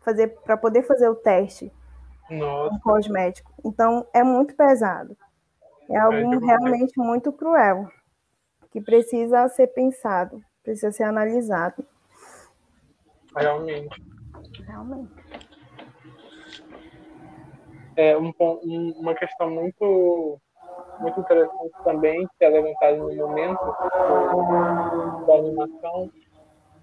fazer 0.00 0.28
para 0.42 0.56
poder 0.56 0.82
fazer 0.82 1.08
o 1.08 1.14
teste 1.14 1.72
Nossa. 2.30 2.80
cosmético. 2.80 3.52
Então 3.64 4.06
é 4.12 4.22
muito 4.22 4.54
pesado. 4.54 5.16
É 5.90 5.98
algo 5.98 6.34
é 6.34 6.46
realmente 6.46 6.98
muito 6.98 7.32
cruel 7.32 7.88
que 8.70 8.80
precisa 8.80 9.48
ser 9.48 9.68
pensado, 9.68 10.42
precisa 10.62 10.90
ser 10.90 11.04
analisado. 11.04 11.84
Realmente. 13.36 14.02
Realmente. 14.66 15.21
É 17.96 18.16
um, 18.16 18.32
um, 18.40 18.94
uma 18.98 19.14
questão 19.14 19.50
muito, 19.50 20.40
muito 21.00 21.20
interessante 21.20 21.72
também, 21.84 22.26
que 22.38 22.44
é 22.44 22.48
levantada 22.48 22.96
no 22.96 23.14
momento 23.14 23.64
da 25.26 25.34
animação, 25.34 26.10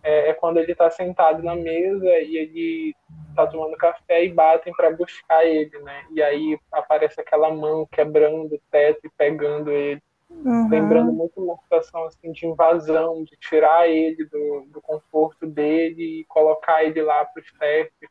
é, 0.03 0.29
é 0.29 0.33
quando 0.33 0.57
ele 0.57 0.71
está 0.71 0.89
sentado 0.89 1.43
na 1.43 1.55
mesa 1.55 2.09
e 2.19 2.37
ele 2.37 2.95
está 3.29 3.47
tomando 3.47 3.75
café 3.77 4.25
e 4.25 4.33
batem 4.33 4.73
para 4.73 4.95
buscar 4.95 5.45
ele, 5.45 5.77
né? 5.79 6.05
E 6.11 6.21
aí 6.21 6.59
aparece 6.71 7.19
aquela 7.19 7.53
mão 7.53 7.87
quebrando 7.91 8.55
o 8.55 8.61
teto 8.71 8.99
e 9.05 9.09
pegando 9.17 9.71
ele. 9.71 10.01
Uhum. 10.29 10.69
Lembrando 10.69 11.11
muito 11.11 11.43
uma 11.43 11.57
situação 11.57 12.05
assim, 12.05 12.31
de 12.31 12.45
invasão, 12.45 13.23
de 13.23 13.35
tirar 13.37 13.89
ele 13.89 14.25
do, 14.25 14.67
do 14.67 14.81
conforto 14.81 15.47
dele 15.47 16.21
e 16.21 16.25
colocar 16.25 16.83
ele 16.83 17.01
lá 17.01 17.25
para 17.25 17.41
os 17.41 17.51
testes. 17.53 18.09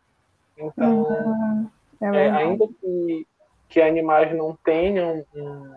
Então, 0.56 1.02
uhum. 1.02 1.70
É 2.00 2.06
é, 2.06 2.30
ainda 2.30 2.66
que, 2.66 3.26
que 3.68 3.80
animais 3.80 4.34
não 4.36 4.56
tenham, 4.64 5.24
um, 5.34 5.74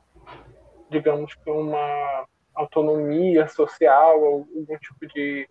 digamos 0.89 1.33
que 1.35 1.49
uma 1.49 2.25
autonomia 2.53 3.47
social 3.47 4.23
algum 4.23 4.77
tipo 4.77 5.07
de 5.07 5.47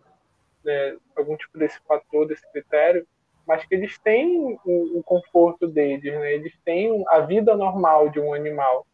né, 0.64 0.96
algum 1.16 1.36
tipo 1.36 1.58
desse 1.58 1.80
fator, 1.86 2.26
desse 2.26 2.50
critério, 2.52 3.06
mas 3.46 3.64
que 3.64 3.74
eles 3.74 3.98
têm 3.98 4.58
o, 4.64 4.98
o 4.98 5.02
conforto 5.02 5.66
deles, 5.66 6.12
né? 6.12 6.34
eles 6.34 6.52
têm 6.64 7.02
a 7.08 7.20
vida 7.20 7.56
normal 7.56 8.10
de 8.10 8.20
um 8.20 8.34
animal 8.34 8.86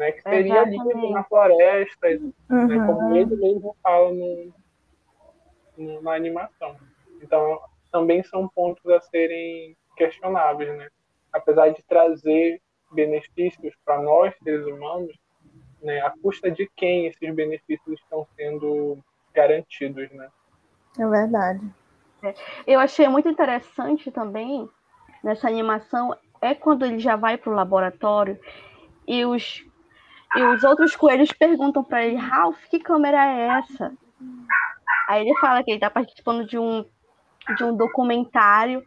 né? 0.00 0.12
Que 0.12 0.22
seria 0.22 0.62
ali 0.62 0.78
na 1.12 1.22
floresta, 1.24 2.08
né, 2.08 2.32
uhum. 2.50 2.66
né, 2.66 2.86
como 2.86 3.14
ele 3.14 3.36
mesmo 3.36 3.76
fala 3.82 4.10
no, 4.10 4.52
no, 5.76 6.02
na 6.02 6.14
animação. 6.14 6.74
Então, 7.22 7.60
também 7.92 8.22
são 8.22 8.48
pontos 8.48 8.84
a 8.90 8.98
serem 9.02 9.76
questionáveis, 9.96 10.74
né? 10.76 10.88
Apesar 11.32 11.70
de 11.70 11.82
trazer 11.84 12.60
benefícios 12.92 13.74
para 13.84 14.02
nós, 14.02 14.34
seres 14.42 14.66
humanos, 14.66 15.12
né, 15.82 16.00
a 16.00 16.10
custa 16.22 16.50
de 16.50 16.68
quem 16.76 17.06
esses 17.06 17.34
benefícios 17.34 17.98
estão 18.00 18.26
sendo 18.36 18.98
garantidos, 19.32 20.10
né? 20.10 20.28
É 20.98 21.06
verdade. 21.06 21.60
É. 22.22 22.34
Eu 22.66 22.80
achei 22.80 23.08
muito 23.08 23.28
interessante 23.28 24.10
também 24.10 24.68
nessa 25.22 25.48
animação 25.48 26.14
é 26.40 26.54
quando 26.54 26.84
ele 26.84 26.98
já 26.98 27.16
vai 27.16 27.36
para 27.36 27.50
o 27.50 27.54
laboratório 27.54 28.38
e 29.06 29.24
os 29.24 29.64
e 30.36 30.42
os 30.42 30.62
outros 30.62 30.94
coelhos 30.94 31.32
perguntam 31.32 31.82
para 31.82 32.04
ele, 32.04 32.14
Ralph, 32.14 32.62
que 32.70 32.78
câmera 32.78 33.24
é 33.24 33.48
essa? 33.58 33.92
Aí 35.08 35.22
ele 35.22 35.36
fala 35.40 35.62
que 35.64 35.72
ele 35.72 35.78
está 35.78 35.90
participando 35.90 36.46
de 36.46 36.56
um, 36.56 36.84
de 37.56 37.64
um 37.64 37.76
documentário. 37.76 38.80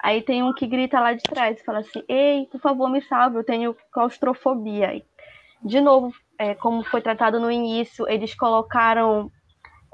Aí 0.00 0.22
tem 0.22 0.42
um 0.42 0.52
que 0.52 0.66
grita 0.66 1.00
lá 1.00 1.12
de 1.12 1.22
trás, 1.22 1.60
fala 1.62 1.80
assim, 1.80 2.02
ei, 2.08 2.46
por 2.50 2.60
favor, 2.60 2.88
me 2.88 3.02
salve, 3.02 3.36
eu 3.36 3.44
tenho 3.44 3.76
claustrofobia. 3.90 5.02
De 5.62 5.80
novo, 5.80 6.14
é, 6.38 6.54
como 6.54 6.84
foi 6.84 7.00
tratado 7.00 7.40
no 7.40 7.50
início, 7.50 8.08
eles 8.08 8.34
colocaram 8.34 9.30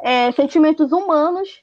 é, 0.02 0.30
sentimentos 0.32 0.92
humanos 0.92 1.62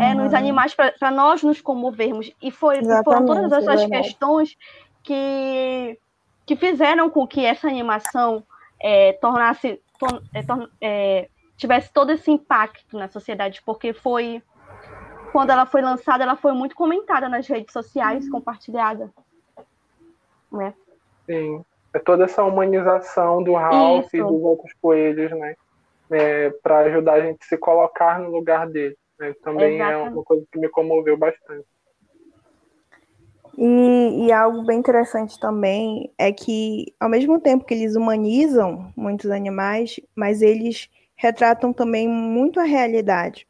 é, 0.00 0.14
nos 0.14 0.34
animais 0.34 0.74
para 0.74 1.10
nós 1.10 1.42
nos 1.42 1.60
comovermos. 1.60 2.32
E 2.42 2.50
foi, 2.50 2.80
foram 3.04 3.24
todas 3.24 3.52
essas 3.52 3.86
questões 3.86 4.56
que, 5.02 5.98
que 6.44 6.56
fizeram 6.56 7.08
com 7.08 7.26
que 7.26 7.44
essa 7.44 7.68
animação 7.68 8.44
é, 8.80 9.12
tornasse 9.14 9.80
é, 10.34 10.44
é, 10.80 11.28
tivesse 11.56 11.92
todo 11.92 12.10
esse 12.10 12.30
impacto 12.30 12.96
na 12.96 13.08
sociedade, 13.08 13.62
porque 13.64 13.92
foi 13.92 14.42
quando 15.32 15.50
ela 15.50 15.66
foi 15.66 15.80
lançada, 15.82 16.24
ela 16.24 16.36
foi 16.36 16.52
muito 16.52 16.74
comentada 16.74 17.28
nas 17.28 17.46
redes 17.46 17.72
sociais, 17.72 18.24
uhum. 18.24 18.32
compartilhada. 18.32 19.10
Né? 20.50 20.74
Sim. 21.26 21.64
É 21.92 21.98
toda 21.98 22.24
essa 22.24 22.44
humanização 22.44 23.42
do 23.42 23.54
Ralph 23.54 24.06
Isso. 24.06 24.16
e 24.16 24.22
dos 24.22 24.42
outros 24.42 24.72
coelhos, 24.80 25.30
né? 25.32 25.56
É, 26.10 26.50
para 26.62 26.80
ajudar 26.80 27.14
a 27.14 27.20
gente 27.20 27.38
a 27.42 27.46
se 27.46 27.56
colocar 27.56 28.18
no 28.18 28.30
lugar 28.30 28.68
dele. 28.68 28.96
Né? 29.18 29.34
Também 29.42 29.76
Exatamente. 29.76 30.08
é 30.08 30.10
uma 30.10 30.24
coisa 30.24 30.44
que 30.50 30.58
me 30.58 30.68
comoveu 30.68 31.16
bastante. 31.16 31.66
E, 33.56 34.26
e, 34.26 34.32
algo 34.32 34.64
bem 34.64 34.78
interessante 34.78 35.38
também 35.38 36.12
é 36.16 36.32
que, 36.32 36.94
ao 36.98 37.08
mesmo 37.08 37.38
tempo 37.40 37.64
que 37.64 37.74
eles 37.74 37.94
humanizam 37.94 38.92
muitos 38.96 39.30
animais, 39.30 40.00
mas 40.16 40.40
eles 40.40 40.88
retratam 41.14 41.72
também 41.72 42.08
muito 42.08 42.58
a 42.58 42.64
realidade, 42.64 43.46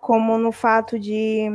como 0.00 0.38
no 0.38 0.52
fato 0.52 0.98
de 0.98 1.48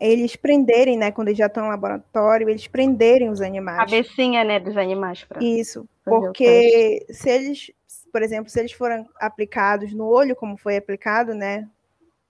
eles 0.00 0.36
prenderem, 0.36 0.98
né, 0.98 1.10
quando 1.10 1.28
eles 1.28 1.38
já 1.38 1.46
estão 1.46 1.64
no 1.64 1.70
laboratório, 1.70 2.48
eles 2.48 2.66
prenderem 2.66 3.30
os 3.30 3.40
animais. 3.40 3.78
Cabecinha, 3.78 4.44
né, 4.44 4.60
dos 4.60 4.76
animais. 4.76 5.24
Isso, 5.40 5.88
porque 6.04 7.06
se 7.10 7.30
eles 7.30 7.72
por 8.14 8.22
exemplo, 8.22 8.48
se 8.48 8.60
eles 8.60 8.70
forem 8.70 9.04
aplicados 9.18 9.92
no 9.92 10.06
olho, 10.06 10.36
como 10.36 10.56
foi 10.56 10.76
aplicado, 10.76 11.34
né, 11.34 11.68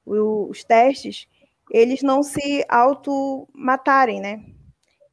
os 0.07 0.65
testes, 0.65 1.29
eles 1.71 2.03
não 2.03 2.23
se 2.23 2.65
automatarem, 2.71 4.19
né? 4.19 4.43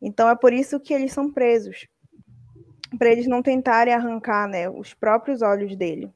Então 0.01 0.29
é 0.29 0.35
por 0.35 0.53
isso 0.53 0.79
que 0.79 0.93
eles 0.93 1.11
são 1.11 1.29
presos, 1.29 1.89
para 2.97 3.11
eles 3.11 3.27
não 3.27 3.41
tentarem 3.41 3.93
arrancar, 3.93 4.47
né, 4.47 4.69
os 4.69 4.93
próprios 4.93 5.41
olhos 5.41 5.75
dele. 5.75 6.09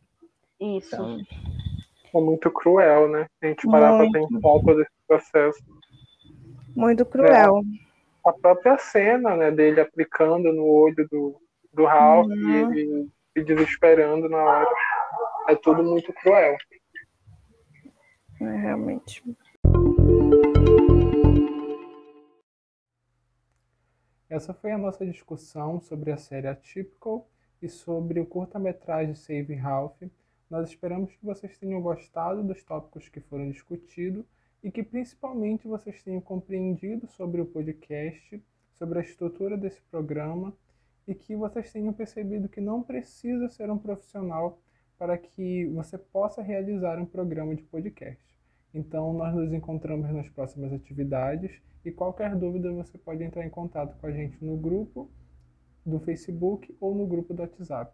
Isso. 0.58 0.96
Então, 0.96 1.18
é 2.18 2.22
muito 2.22 2.52
cruel, 2.52 3.10
né? 3.10 3.28
A 3.42 3.48
gente 3.48 3.68
parar 3.68 3.98
para 3.98 4.12
pensar 4.12 4.40
todo 4.42 4.82
esse 4.82 4.92
processo. 5.08 5.64
Muito 6.76 7.06
cruel. 7.06 7.58
É, 7.60 8.30
a 8.30 8.34
própria 8.34 8.78
cena, 8.78 9.36
né, 9.36 9.52
dele 9.52 9.80
aplicando 9.80 10.52
no 10.52 10.66
olho 10.66 11.08
do, 11.10 11.40
do 11.74 11.86
Ralph 11.86 12.28
uhum. 12.28 12.50
e 12.50 12.56
ele 12.56 13.10
se 13.34 13.44
desesperando 13.44 14.30
na 14.30 14.38
hora. 14.38 14.70
É 15.48 15.56
tudo 15.56 15.84
muito 15.84 16.12
cruel. 16.14 16.58
É, 18.42 18.58
realmente. 18.58 19.24
Essa 24.30 24.54
foi 24.54 24.72
a 24.72 24.78
nossa 24.78 25.06
discussão 25.06 25.80
sobre 25.80 26.12
a 26.12 26.18
série 26.18 26.48
Atypical 26.48 27.30
e 27.62 27.70
sobre 27.70 28.20
o 28.20 28.26
curta-metragem 28.26 29.16
Save 29.16 29.54
Ralph. 29.54 30.02
Nós 30.50 30.70
esperamos 30.70 31.16
que 31.16 31.26
vocês 31.26 31.58
tenham 31.58 31.82
gostado 31.82 32.44
dos 32.44 32.64
tópicos 32.64 33.10
que 33.10 33.20
foram 33.20 33.50
discutidos 33.50 34.26
e 34.64 34.72
que 34.72 34.84
principalmente 34.84 35.68
vocês 35.68 36.04
tenham 36.04 36.22
compreendido 36.22 37.08
sobre 37.08 37.42
o 37.42 37.46
podcast, 37.46 38.42
sobre 38.74 39.00
a 39.00 39.02
estrutura 39.02 39.58
desse 39.58 39.82
programa 39.84 40.54
e 41.08 41.16
que 41.16 41.36
vocês 41.36 41.72
tenham 41.72 41.94
percebido 41.94 42.50
que 42.50 42.62
não 42.62 42.82
precisa 42.82 43.50
ser 43.50 43.70
um 43.70 43.78
profissional 43.78 44.60
para 44.98 45.18
que 45.18 45.66
você 45.68 45.98
possa 45.98 46.42
realizar 46.42 47.00
um 47.00 47.06
programa 47.06 47.56
de 47.56 47.64
podcast. 47.64 48.24
Então, 48.74 49.14
nós 49.14 49.34
nos 49.34 49.54
encontramos 49.54 50.12
nas 50.12 50.30
próximas 50.30 50.74
atividades 50.74 51.62
e 51.84 51.92
qualquer 51.92 52.36
dúvida 52.36 52.72
você 52.72 52.98
pode 52.98 53.24
entrar 53.24 53.46
em 53.46 53.50
contato 53.50 53.98
com 54.00 54.08
a 54.08 54.12
gente 54.12 54.44
no 54.44 54.58
grupo 54.58 55.10
do 55.86 56.00
Facebook 56.00 56.76
ou 56.80 56.96
no 56.96 57.06
grupo 57.06 57.34
do 57.34 57.42
WhatsApp. 57.42 57.94